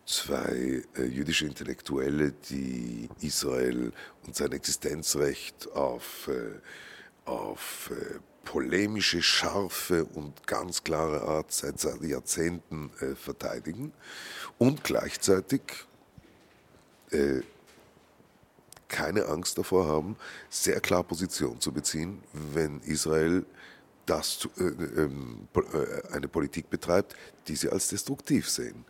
zwei 0.04 0.82
äh, 0.96 1.04
jüdische 1.04 1.46
Intellektuelle, 1.46 2.32
die 2.50 3.08
Israel 3.20 3.92
und 4.26 4.36
sein 4.36 4.52
Existenzrecht 4.52 5.70
auf, 5.72 6.28
äh, 6.28 7.28
auf 7.28 7.90
äh, 7.92 8.18
polemische, 8.44 9.22
scharfe 9.22 10.04
und 10.04 10.46
ganz 10.46 10.84
klare 10.84 11.22
Art 11.22 11.50
seit 11.50 11.82
Jahrzehnten 12.00 12.90
verteidigen 13.16 13.92
und 14.56 14.84
gleichzeitig 14.84 15.62
keine 18.86 19.26
Angst 19.26 19.58
davor 19.58 19.88
haben, 19.88 20.16
sehr 20.48 20.80
klar 20.80 21.02
Position 21.02 21.60
zu 21.60 21.72
beziehen, 21.72 22.22
wenn 22.32 22.80
Israel 22.82 23.44
das 24.06 24.38
zu, 24.38 24.48
äh, 24.58 25.02
ähm, 25.02 25.48
äh, 25.54 26.14
eine 26.14 26.28
Politik 26.28 26.70
betreibt, 26.70 27.14
die 27.48 27.56
sie 27.56 27.68
als 27.68 27.88
destruktiv 27.88 28.48
sehen. 28.48 28.84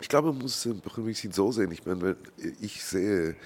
Ich 0.00 0.08
glaube, 0.08 0.32
man 0.32 0.42
muss 0.42 0.66
es 0.66 0.66
ein 0.66 1.04
bisschen 1.04 1.32
so 1.32 1.52
sehen. 1.52 1.70
Ich 1.70 1.86
meine, 1.86 2.16
ich 2.60 2.84
sehe, 2.84 3.36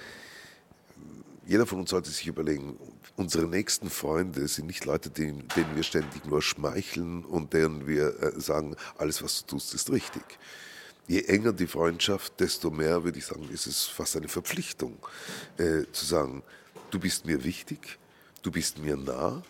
jeder 1.45 1.67
von 1.67 1.79
uns 1.79 1.91
sollte 1.91 2.09
sich 2.09 2.27
überlegen, 2.27 2.77
unsere 3.15 3.47
nächsten 3.47 3.89
Freunde 3.89 4.47
sind 4.47 4.67
nicht 4.67 4.83
Leute, 4.83 5.09
denen, 5.09 5.47
denen 5.55 5.75
wir 5.75 5.83
ständig 5.83 6.25
nur 6.25 6.41
schmeicheln 6.41 7.23
und 7.23 7.53
deren 7.53 7.87
wir 7.87 8.21
äh, 8.21 8.39
sagen, 8.39 8.75
alles, 8.97 9.23
was 9.23 9.41
du 9.45 9.55
tust, 9.55 9.73
ist 9.73 9.91
richtig. 9.91 10.23
Je 11.07 11.21
enger 11.21 11.53
die 11.53 11.67
Freundschaft, 11.67 12.39
desto 12.39 12.69
mehr, 12.69 13.03
würde 13.03 13.19
ich 13.19 13.25
sagen, 13.25 13.47
ist 13.49 13.65
es 13.65 13.85
fast 13.85 14.17
eine 14.17 14.27
Verpflichtung, 14.27 14.97
äh, 15.57 15.83
zu 15.91 16.05
sagen, 16.05 16.43
du 16.89 16.99
bist 16.99 17.25
mir 17.25 17.43
wichtig, 17.43 17.97
du 18.41 18.51
bist 18.51 18.79
mir 18.79 18.97
nah, 18.97 19.41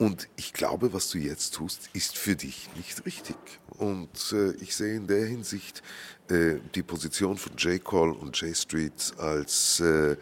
und 0.00 0.28
ich 0.36 0.54
glaube, 0.54 0.94
was 0.94 1.10
du 1.10 1.18
jetzt 1.18 1.56
tust, 1.56 1.90
ist 1.92 2.16
für 2.16 2.34
dich 2.34 2.70
nicht 2.74 3.04
richtig. 3.04 3.36
Und 3.76 4.32
äh, 4.32 4.52
ich 4.52 4.74
sehe 4.74 4.96
in 4.96 5.06
der 5.06 5.26
Hinsicht 5.26 5.82
äh, 6.30 6.54
die 6.74 6.82
Position 6.82 7.36
von 7.36 7.54
J. 7.58 7.84
Call 7.84 8.12
und 8.12 8.34
J. 8.40 8.56
Street 8.56 9.12
als, 9.18 9.78
äh, 9.80 10.16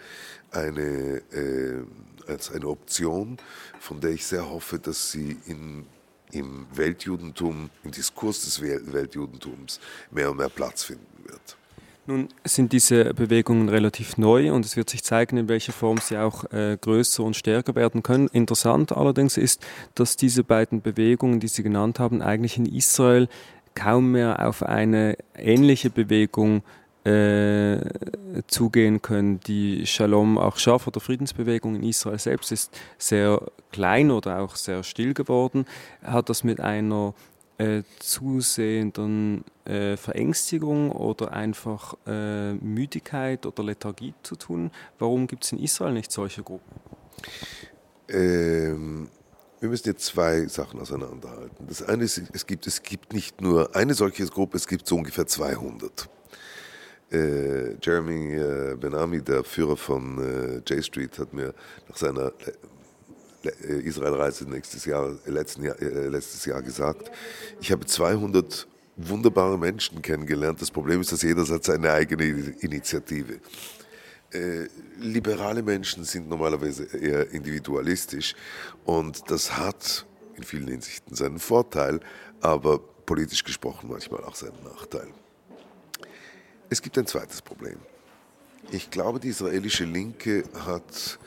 eine, 0.51 1.23
äh, 1.31 1.85
als 2.27 2.51
eine 2.51 2.67
Option, 2.67 3.37
von 3.79 4.01
der 4.01 4.11
ich 4.11 4.27
sehr 4.27 4.51
hoffe, 4.51 4.81
dass 4.81 5.12
sie 5.12 5.37
in, 5.47 5.87
im 6.33 6.67
Weltjudentum, 6.75 7.71
im 7.85 7.91
Diskurs 7.93 8.43
des 8.47 8.61
Weltjudentums 8.61 9.79
mehr 10.11 10.33
und 10.33 10.38
mehr 10.38 10.49
Platz 10.49 10.83
finden 10.83 11.25
wird. 11.25 11.57
Nun 12.09 12.29
sind 12.42 12.73
diese 12.73 13.12
Bewegungen 13.12 13.68
relativ 13.68 14.16
neu 14.16 14.51
und 14.55 14.64
es 14.64 14.79
wird 14.79 14.88
sich 14.88 15.05
zeigen, 15.05 15.37
in 15.37 15.47
welcher 15.47 15.73
Form 15.75 15.99
sie 15.99 16.16
auch 16.16 16.51
äh, 16.53 16.79
größer 16.81 17.23
und 17.23 17.37
stärker 17.37 17.75
werden 17.75 18.03
können. 18.03 18.29
Interessant 18.29 18.92
allerdings 18.92 19.37
ist, 19.37 19.62
dass 19.94 20.16
diese 20.16 20.42
beiden 20.42 20.81
Bewegungen, 20.81 21.38
die 21.38 21.49
Sie 21.49 21.62
genannt 21.62 21.99
haben, 21.99 22.23
eigentlich 22.23 22.57
in 22.57 22.64
Israel 22.64 23.29
kaum 23.75 24.12
mehr 24.12 24.49
auf 24.49 24.62
eine 24.62 25.18
ähnliche 25.37 25.90
Bewegung 25.90 26.62
äh, 27.05 27.79
zugehen 28.47 29.03
können. 29.03 29.40
Die 29.40 29.87
Shalom 29.87 30.38
Achshav 30.38 30.87
oder 30.87 31.01
Friedensbewegung 31.01 31.75
in 31.75 31.83
Israel 31.83 32.18
selbst 32.18 32.53
ist 32.53 32.75
sehr 32.97 33.42
klein 33.71 34.11
oder 34.11 34.38
auch 34.38 34.57
sehr 34.57 34.83
still 34.83 35.12
geworden. 35.12 35.66
Hat 36.03 36.31
das 36.31 36.42
mit 36.42 36.59
einer 36.59 37.12
äh, 37.59 37.83
zusehenden 37.99 39.44
äh, 39.64 39.97
Verängstigung 39.97 40.92
oder 40.92 41.33
einfach 41.33 41.94
äh, 42.07 42.55
Müdigkeit 42.55 43.47
oder 43.47 43.64
Lethargie 43.64 44.14
zu 44.23 44.37
tun? 44.37 44.71
Warum 44.99 45.27
gibt 45.27 45.44
es 45.44 45.53
in 45.53 45.59
Israel 45.59 45.92
nicht 45.92 46.12
solche 46.12 46.42
Gruppen? 46.42 46.81
Ähm, 48.09 49.09
wir 49.61 49.68
müssen 49.68 49.88
jetzt 49.88 50.05
zwei 50.05 50.47
Sachen 50.47 50.81
auseinanderhalten. 50.81 51.66
Das 51.66 51.83
eine 51.83 52.05
ist, 52.05 52.23
es 52.33 52.47
gibt, 52.47 52.66
es 52.68 52.83
gibt 52.83 53.12
nicht 53.12 53.40
nur 53.40 53.75
eine 53.75 53.94
solche 53.94 54.25
Gruppe, 54.27 54.57
es 54.57 54.68
gibt 54.68 54.87
so 54.87 54.94
ungefähr 54.94 55.27
200. 55.27 56.09
Äh, 57.11 57.75
Jeremy 57.83 58.37
äh, 58.37 58.77
Benami, 58.77 59.21
der 59.21 59.42
Führer 59.42 59.77
von 59.77 60.62
J 60.64 60.85
Street, 60.85 61.18
hat 61.18 61.33
mir 61.33 61.55
nach 61.88 61.97
seiner 61.97 62.33
äh, 63.44 63.81
Israelreise 63.81 64.44
nächstes 64.48 64.85
Jahr, 64.85 65.16
letzten 65.27 65.64
Jahr, 65.64 65.81
äh, 65.81 66.09
letztes 66.09 66.44
Jahr 66.44 66.62
gesagt, 66.62 67.11
ich 67.61 67.70
habe 67.72 67.87
200 67.87 68.66
wunderbare 68.96 69.59
Menschen 69.59 70.03
kennengelernt. 70.03 70.61
Das 70.61 70.70
Problem 70.70 71.01
ist, 71.01 71.12
dass 71.12 71.22
jeder 71.22 71.46
hat 71.46 71.64
seine 71.64 71.92
eigene 71.92 72.24
Initiative. 72.61 73.38
Äh, 74.31 74.66
liberale 74.98 75.62
Menschen 75.62 76.05
sind 76.05 76.29
normalerweise 76.29 76.85
eher 76.85 77.31
individualistisch 77.31 78.35
und 78.85 79.31
das 79.31 79.57
hat 79.57 80.05
in 80.37 80.42
vielen 80.42 80.68
Hinsichten 80.68 81.14
seinen 81.14 81.38
Vorteil, 81.38 82.01
aber 82.40 82.79
politisch 82.79 83.42
gesprochen 83.42 83.88
manchmal 83.90 84.22
auch 84.24 84.35
seinen 84.35 84.62
Nachteil. 84.64 85.09
Es 86.68 86.83
gibt 86.83 86.98
ein 86.98 87.07
zweites 87.07 87.40
Problem. 87.40 87.79
Ich 88.70 88.90
glaube, 88.90 89.18
die 89.18 89.29
israelische 89.29 89.85
Linke 89.85 90.44
hat 90.66 91.18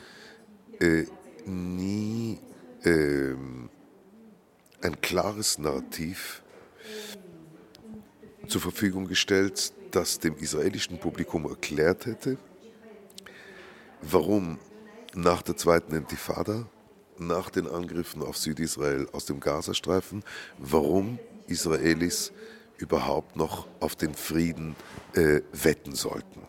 äh, 0.78 1.06
nie 1.46 2.38
äh, 2.84 3.34
ein 4.82 5.00
klares 5.00 5.58
Narrativ 5.58 6.42
zur 8.48 8.60
Verfügung 8.60 9.06
gestellt, 9.06 9.72
das 9.90 10.18
dem 10.18 10.36
israelischen 10.36 10.98
Publikum 10.98 11.46
erklärt 11.46 12.06
hätte, 12.06 12.38
warum 14.00 14.58
nach 15.14 15.42
der 15.42 15.56
zweiten 15.56 15.94
Intifada, 15.94 16.66
nach 17.18 17.50
den 17.50 17.68
Angriffen 17.68 18.22
auf 18.22 18.36
Südisrael 18.36 19.08
aus 19.12 19.26
dem 19.26 19.38
Gazastreifen, 19.38 20.24
warum 20.58 21.18
Israelis 21.46 22.32
überhaupt 22.78 23.36
noch 23.36 23.68
auf 23.80 23.94
den 23.94 24.14
Frieden 24.14 24.74
äh, 25.14 25.40
wetten 25.52 25.94
sollten. 25.94 26.42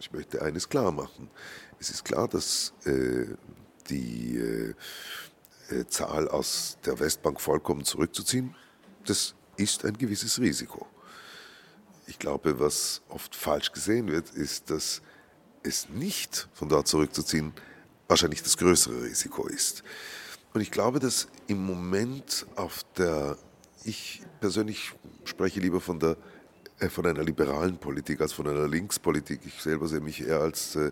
Ich 0.00 0.10
möchte 0.12 0.42
eines 0.42 0.68
klar 0.68 0.90
machen. 0.90 1.30
Es 1.78 1.90
ist 1.90 2.04
klar, 2.04 2.26
dass 2.26 2.72
äh, 2.84 3.26
die 3.90 4.36
äh, 4.36 4.74
äh 5.74 5.86
Zahl 5.86 6.28
aus 6.28 6.78
der 6.84 6.98
Westbank 6.98 7.40
vollkommen 7.40 7.84
zurückzuziehen, 7.84 8.54
das 9.04 9.34
ist 9.56 9.84
ein 9.84 9.98
gewisses 9.98 10.40
Risiko. 10.40 10.86
Ich 12.06 12.18
glaube, 12.18 12.58
was 12.58 13.02
oft 13.08 13.36
falsch 13.36 13.72
gesehen 13.72 14.08
wird, 14.08 14.30
ist, 14.30 14.70
dass 14.70 15.02
es 15.62 15.88
nicht 15.88 16.48
von 16.54 16.68
dort 16.68 16.88
zurückzuziehen 16.88 17.52
wahrscheinlich 18.08 18.42
das 18.42 18.56
größere 18.56 19.04
Risiko 19.04 19.46
ist. 19.46 19.84
Und 20.52 20.60
ich 20.60 20.70
glaube, 20.70 20.98
dass 20.98 21.28
im 21.46 21.64
Moment 21.64 22.46
auf 22.56 22.82
der, 22.96 23.36
ich 23.84 24.22
persönlich 24.40 24.92
spreche 25.24 25.60
lieber 25.60 25.80
von 25.80 26.00
der 26.00 26.16
von 26.88 27.06
einer 27.06 27.22
liberalen 27.22 27.76
Politik 27.76 28.20
als 28.20 28.32
von 28.32 28.48
einer 28.48 28.66
Linkspolitik. 28.66 29.40
Ich 29.44 29.60
selber 29.60 29.86
sehe 29.88 30.00
mich 30.00 30.26
eher 30.26 30.40
als, 30.40 30.76
äh, 30.76 30.90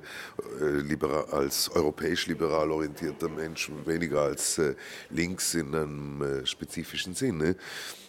äh 0.61 0.81
liberal, 0.81 1.25
als 1.31 1.71
europäisch-liberal 1.71 2.71
orientierter 2.71 3.29
Mensch, 3.29 3.71
weniger 3.87 4.23
als 4.23 4.59
äh, 4.59 4.75
links 5.11 5.55
in 5.55 5.75
einem 5.75 6.23
äh, 6.23 6.47
spezifischen 6.47 7.15
Sinne. 7.15 7.57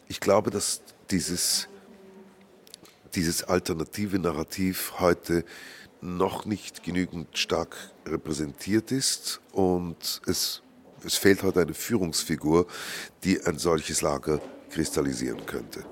Ich 0.07 0.19
glaube, 0.19 0.49
dass 0.51 0.81
dieses, 1.09 1.69
dieses 3.15 3.43
alternative 3.43 4.19
Narrativ 4.19 4.93
heute 4.99 5.45
noch 6.01 6.45
nicht 6.45 6.83
genügend 6.83 7.37
stark 7.37 7.75
repräsentiert 8.05 8.91
ist 8.91 9.41
und 9.51 10.21
es, 10.25 10.61
es 11.05 11.15
fehlt 11.15 11.43
heute 11.43 11.61
eine 11.61 11.73
Führungsfigur, 11.73 12.67
die 13.23 13.41
ein 13.45 13.57
solches 13.57 14.01
Lager 14.01 14.41
kristallisieren 14.69 15.45
könnte. 15.45 15.83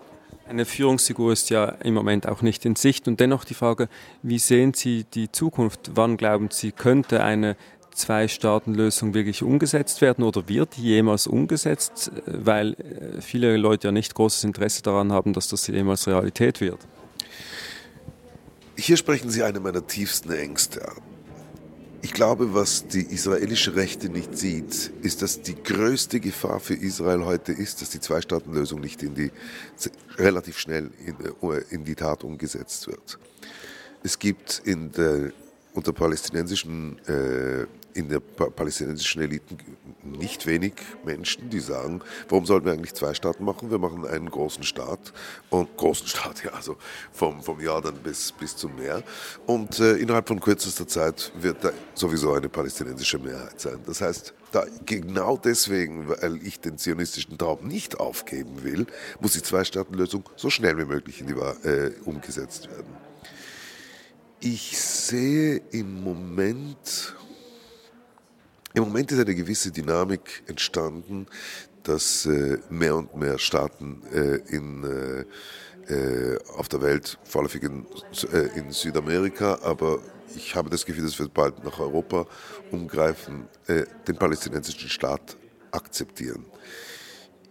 Eine 0.49 0.65
Führungsfigur 0.65 1.33
ist 1.33 1.49
ja 1.49 1.65
im 1.65 1.93
Moment 1.93 2.27
auch 2.27 2.41
nicht 2.41 2.65
in 2.65 2.77
Sicht. 2.77 3.07
Und 3.07 3.19
dennoch 3.19 3.43
die 3.43 3.53
Frage, 3.53 3.89
wie 4.23 4.39
sehen 4.39 4.73
Sie 4.73 5.03
die 5.03 5.29
Zukunft? 5.31 5.91
Wann 5.95 6.15
glauben 6.15 6.49
Sie, 6.51 6.71
könnte 6.71 7.21
eine 7.21 7.57
Zwei-Staaten-Lösung 7.93 9.13
wirklich 9.13 9.43
umgesetzt 9.43 10.01
werden 10.01 10.23
oder 10.23 10.47
wird 10.47 10.77
die 10.77 10.83
jemals 10.83 11.27
umgesetzt? 11.27 12.11
Weil 12.25 12.73
äh, 12.73 13.21
viele 13.21 13.57
Leute 13.57 13.89
ja 13.89 13.91
nicht 13.91 14.13
großes 14.13 14.45
Interesse 14.45 14.83
daran 14.83 15.11
haben, 15.11 15.33
dass 15.33 15.49
das 15.49 15.67
jemals 15.67 16.07
Realität 16.07 16.61
wird. 16.61 16.79
Hier 18.77 18.95
sprechen 18.95 19.29
Sie 19.29 19.43
eine 19.43 19.59
meiner 19.59 19.85
tiefsten 19.85 20.31
Ängste 20.31 20.87
an. 20.87 21.06
Ich 22.01 22.13
glaube, 22.13 22.53
was 22.53 22.87
die 22.87 23.01
israelische 23.01 23.75
Rechte 23.75 24.09
nicht 24.09 24.37
sieht, 24.37 24.91
ist, 25.01 25.21
dass 25.21 25.41
die 25.41 25.55
größte 25.55 26.19
Gefahr 26.19 26.59
für 26.59 26.75
Israel 26.75 27.25
heute 27.25 27.51
ist, 27.51 27.81
dass 27.81 27.89
die 27.89 27.99
Zwei-Staaten-Lösung 27.99 28.79
nicht 28.79 29.01
in 29.01 29.15
die, 29.15 29.31
relativ 30.17 30.59
schnell 30.59 30.91
in, 31.05 31.15
äh, 31.49 31.63
in 31.69 31.83
die 31.83 31.95
Tat 31.95 32.23
umgesetzt 32.23 32.87
wird. 32.87 33.17
Es 34.03 34.19
gibt 34.19 34.61
in 34.63 34.91
der, 34.91 35.31
unter 35.73 35.91
palästinensischen 35.91 36.99
äh, 37.07 37.65
in 37.97 38.09
der 38.09 38.19
palästinensischen 38.19 39.23
Eliten 39.23 39.57
nicht 40.03 40.45
wenig 40.45 40.73
Menschen, 41.03 41.49
die 41.49 41.59
sagen, 41.59 42.01
warum 42.29 42.45
sollten 42.45 42.67
wir 42.67 42.73
eigentlich 42.73 42.93
zwei 42.93 43.15
Staaten 43.15 43.43
machen? 43.43 43.71
Wir 43.71 43.79
machen 43.79 44.05
einen 44.05 44.29
großen 44.29 44.63
Staat 44.63 45.13
und 45.49 45.75
großen 45.77 46.07
Staat, 46.07 46.43
ja, 46.45 46.51
also 46.51 46.77
vom, 47.11 47.41
vom 47.41 47.59
Jordan 47.59 47.95
bis, 48.03 48.31
bis 48.31 48.55
zum 48.55 48.75
Meer. 48.75 49.03
Und 49.47 49.79
äh, 49.79 49.95
innerhalb 49.95 50.27
von 50.27 50.39
kürzester 50.39 50.87
Zeit 50.87 51.31
wird 51.39 51.63
da 51.63 51.71
sowieso 51.95 52.33
eine 52.33 52.49
palästinensische 52.49 53.17
Mehrheit 53.17 53.59
sein. 53.59 53.79
Das 53.85 53.99
heißt, 54.01 54.33
da, 54.51 54.65
genau 54.85 55.37
deswegen, 55.37 56.07
weil 56.07 56.39
ich 56.45 56.59
den 56.59 56.77
zionistischen 56.77 57.37
Traum 57.37 57.67
nicht 57.67 57.99
aufgeben 57.99 58.63
will, 58.63 58.85
muss 59.19 59.33
die 59.33 59.41
Zwei-Staaten-Lösung 59.41 60.23
so 60.35 60.51
schnell 60.51 60.77
wie 60.77 60.85
möglich 60.85 61.19
in 61.19 61.27
die, 61.27 61.33
äh, 61.33 61.93
umgesetzt 62.05 62.69
werden. 62.69 62.95
Ich 64.39 64.77
sehe 64.79 65.61
im 65.71 66.03
Moment 66.03 67.15
im 68.73 68.83
Moment 68.83 69.11
ist 69.11 69.19
eine 69.19 69.35
gewisse 69.35 69.71
Dynamik 69.71 70.43
entstanden, 70.47 71.27
dass 71.83 72.25
äh, 72.25 72.57
mehr 72.69 72.95
und 72.97 73.15
mehr 73.15 73.37
Staaten 73.37 74.01
äh, 74.13 74.35
in, 74.53 74.83
äh, 74.83 76.37
auf 76.57 76.67
der 76.67 76.81
Welt, 76.81 77.17
vorläufig 77.23 77.63
in, 77.63 77.85
in, 78.55 78.71
Südamerika, 78.71 79.59
aber 79.63 79.99
ich 80.35 80.53
habe 80.55 80.69
das 80.69 80.85
Gefühl, 80.85 81.05
dass 81.05 81.17
wir 81.17 81.29
bald 81.29 81.63
nach 81.63 81.79
Europa 81.79 82.27
umgreifen, 82.71 83.47
den 84.05 84.17
palästinensischen 84.17 84.89
Staat 84.89 85.37
akzeptieren. 85.71 86.45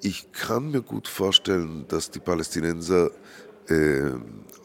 Ich 0.02 0.30
kann 0.32 0.70
mir 0.70 0.82
gut 0.82 1.08
vorstellen, 1.08 1.86
dass 1.88 2.10
die 2.10 2.20
Palästinenser 2.20 3.10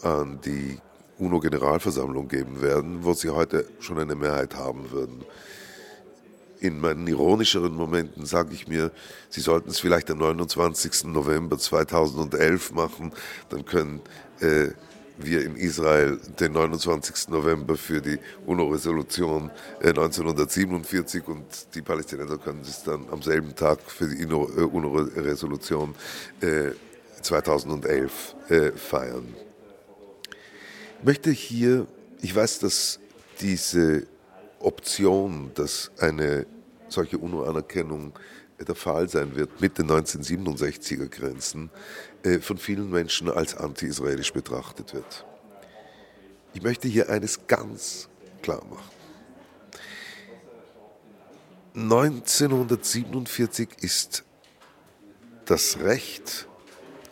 an 0.04 0.42
die 0.44 0.78
UNO-Generalversammlung 1.18 2.28
geben 2.28 2.62
werden, 2.62 3.06
wo 3.06 3.14
sie 3.14 3.30
heute 3.30 3.66
schon 3.80 3.98
eine 3.98 4.16
Mehrheit 4.16 4.56
haben 4.56 4.92
würden 4.92 5.24
in 6.62 6.80
meinen 6.80 7.08
ironischeren 7.08 7.74
Momenten 7.74 8.26
sage 8.26 8.54
ich 8.54 8.68
mir, 8.68 8.92
Sie 9.30 9.42
sollten 9.42 9.70
es 9.70 9.80
vielleicht 9.80 10.10
am 10.12 10.20
29. 10.20 11.06
November 11.06 11.58
2011 11.58 12.72
machen, 12.72 13.12
dann 13.50 13.66
können 13.66 14.00
äh, 14.40 14.70
wir 15.18 15.44
in 15.44 15.56
Israel 15.56 16.20
den 16.40 16.54
29. 16.54 17.30
November 17.30 17.76
für 17.76 18.02
die 18.02 18.20
UNO-Resolution 18.46 19.50
äh, 19.82 19.90
1947 19.90 21.28
und 21.28 21.46
die 21.74 21.82
Palästinenser 21.82 22.38
können 22.38 22.62
es 22.62 22.84
dann 22.84 23.08
am 23.10 23.22
selben 23.22 23.56
Tag 23.56 23.80
für 23.82 24.08
die 24.08 24.26
UNO-Resolution 24.26 25.96
äh, 26.42 26.72
2011 27.22 28.36
äh, 28.50 28.72
feiern. 28.72 29.36
Ich 31.00 31.06
möchte 31.06 31.32
hier, 31.32 31.88
ich 32.22 32.36
weiß, 32.36 32.60
dass 32.60 33.00
diese 33.42 34.06
Option, 34.64 35.52
dass 35.54 35.92
eine 36.00 36.46
solche 36.88 37.18
UNO-Anerkennung 37.18 38.14
der 38.60 38.76
Fall 38.76 39.10
sein 39.10 39.36
wird 39.36 39.60
mit 39.62 39.78
den 39.78 39.90
1967er 39.90 41.08
Grenzen, 41.08 41.70
äh, 42.24 42.40
von 42.40 42.58
vielen 42.58 42.90
Menschen 42.92 43.30
als 43.30 43.56
anti-israelisch 43.56 44.34
betrachtet 44.34 44.94
wird. 44.94 45.26
Ich 46.54 46.62
möchte 46.62 46.88
hier 46.88 47.10
eines 47.10 47.48
ganz 47.48 48.08
klar 48.42 48.64
machen. 48.70 48.92
1947 51.74 53.70
ist 53.82 54.24
das 55.46 55.80
Recht 55.80 56.48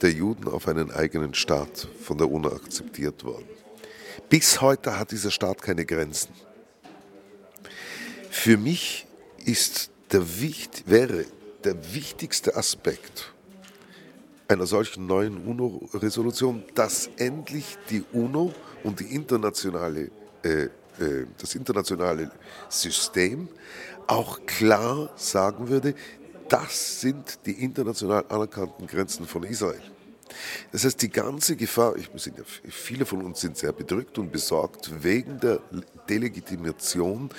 der 0.01 0.11
Juden 0.11 0.47
auf 0.47 0.67
einen 0.67 0.91
eigenen 0.91 1.33
Staat 1.33 1.87
von 2.01 2.17
der 2.17 2.29
UNO 2.29 2.49
akzeptiert 2.49 3.23
worden. 3.23 3.47
Bis 4.29 4.59
heute 4.61 4.99
hat 4.99 5.11
dieser 5.11 5.31
Staat 5.31 5.61
keine 5.61 5.85
Grenzen. 5.85 6.33
Für 8.41 8.55
mich 8.55 9.05
ist 9.43 9.91
der, 10.13 10.23
wäre 10.85 11.25
der 11.65 11.93
wichtigste 11.93 12.55
Aspekt 12.55 13.33
einer 14.47 14.65
solchen 14.65 15.07
neuen 15.07 15.45
UNO-Resolution, 15.45 16.63
dass 16.73 17.09
endlich 17.17 17.77
die 17.89 18.01
UNO 18.13 18.53
und 18.85 19.01
die 19.01 19.13
internationale, 19.13 20.09
äh, 20.41 20.63
äh, 20.63 20.69
das 21.37 21.53
internationale 21.53 22.31
System 22.69 23.49
auch 24.07 24.39
klar 24.45 25.09
sagen 25.17 25.67
würde, 25.67 25.93
das 26.47 27.01
sind 27.01 27.39
die 27.45 27.61
international 27.61 28.23
anerkannten 28.29 28.87
Grenzen 28.87 29.27
von 29.27 29.43
Israel. 29.43 29.81
Das 30.71 30.85
heißt, 30.85 31.01
die 31.01 31.09
ganze 31.09 31.55
Gefahr, 31.55 31.95
ich, 31.95 32.09
viele 32.69 33.05
von 33.05 33.23
uns 33.23 33.41
sind 33.41 33.57
sehr 33.57 33.73
bedrückt 33.73 34.17
und 34.17 34.31
besorgt 34.31 35.03
wegen 35.03 35.39
der 35.39 35.59
Delegitimation 36.07 37.29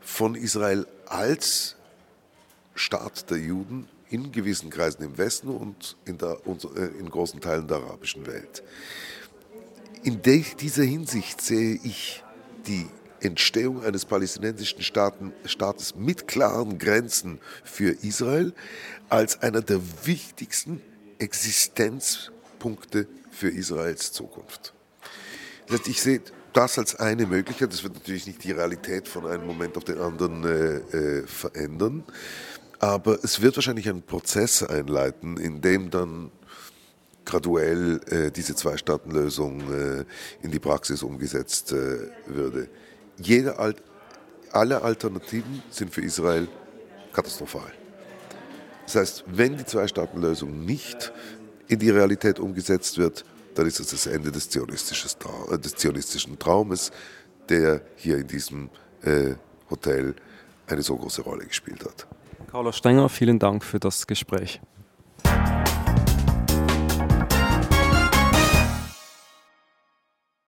von 0.00 0.34
Israel 0.34 0.86
als 1.06 1.76
Staat 2.74 3.30
der 3.30 3.38
Juden 3.38 3.88
in 4.10 4.32
gewissen 4.32 4.70
Kreisen 4.70 5.02
im 5.02 5.18
Westen 5.18 5.48
und 5.48 5.96
in, 6.04 6.16
der, 6.18 6.38
äh, 6.46 6.98
in 6.98 7.10
großen 7.10 7.40
Teilen 7.40 7.66
der 7.66 7.78
arabischen 7.78 8.26
Welt. 8.26 8.62
In 10.02 10.22
dieser 10.22 10.84
Hinsicht 10.84 11.40
sehe 11.40 11.78
ich 11.82 12.22
die 12.66 12.86
Entstehung 13.20 13.84
eines 13.84 14.04
palästinensischen 14.04 14.82
Staaten, 14.82 15.32
Staates 15.44 15.96
mit 15.96 16.28
klaren 16.28 16.78
Grenzen 16.78 17.40
für 17.64 17.90
Israel 18.02 18.54
als 19.08 19.42
einer 19.42 19.60
der 19.60 19.80
wichtigsten 20.04 20.80
Existenzpunkte 22.58 23.06
für 23.30 23.48
Israels 23.48 24.12
Zukunft. 24.12 24.74
ich 25.86 26.02
sehe 26.02 26.20
das 26.52 26.78
als 26.78 26.96
eine 26.96 27.26
Möglichkeit. 27.26 27.72
Das 27.72 27.82
wird 27.82 27.94
natürlich 27.94 28.26
nicht 28.26 28.42
die 28.42 28.52
Realität 28.52 29.06
von 29.06 29.26
einem 29.26 29.46
Moment 29.46 29.76
auf 29.76 29.84
den 29.84 29.98
anderen 29.98 30.44
äh, 30.44 30.76
äh, 30.96 31.26
verändern. 31.26 32.04
Aber 32.80 33.18
es 33.22 33.40
wird 33.40 33.56
wahrscheinlich 33.56 33.88
einen 33.88 34.02
Prozess 34.02 34.62
einleiten, 34.62 35.36
in 35.36 35.60
dem 35.60 35.90
dann 35.90 36.30
graduell 37.24 38.00
äh, 38.08 38.30
diese 38.30 38.54
Zwei-Staaten-Lösung 38.54 39.60
äh, 39.72 40.04
in 40.42 40.50
die 40.50 40.58
Praxis 40.58 41.02
umgesetzt 41.02 41.72
äh, 41.72 42.08
würde. 42.26 42.68
Jede 43.18 43.58
Al 43.58 43.74
alle 44.50 44.80
Alternativen 44.80 45.62
sind 45.68 45.92
für 45.92 46.00
Israel 46.00 46.48
katastrophal. 47.12 47.70
Das 48.86 48.94
heißt, 48.94 49.24
wenn 49.26 49.58
die 49.58 49.66
Zwei-Staaten-Lösung 49.66 50.64
nicht 50.64 51.12
in 51.68 51.78
die 51.78 51.90
Realität 51.90 52.38
umgesetzt 52.38 52.98
wird, 52.98 53.24
dann 53.54 53.66
ist 53.66 53.80
es 53.80 53.88
das 53.88 54.06
Ende 54.06 54.32
des, 54.32 54.54
äh, 54.54 55.58
des 55.58 55.76
zionistischen 55.76 56.38
Traumes, 56.38 56.90
der 57.48 57.82
hier 57.96 58.18
in 58.18 58.26
diesem 58.26 58.70
äh, 59.02 59.34
Hotel 59.70 60.14
eine 60.66 60.82
so 60.82 60.96
große 60.96 61.22
Rolle 61.22 61.46
gespielt 61.46 61.84
hat. 61.84 62.06
Carlos 62.50 62.76
Stenger, 62.76 63.08
vielen 63.08 63.38
Dank 63.38 63.64
für 63.64 63.78
das 63.78 64.06
Gespräch. 64.06 64.60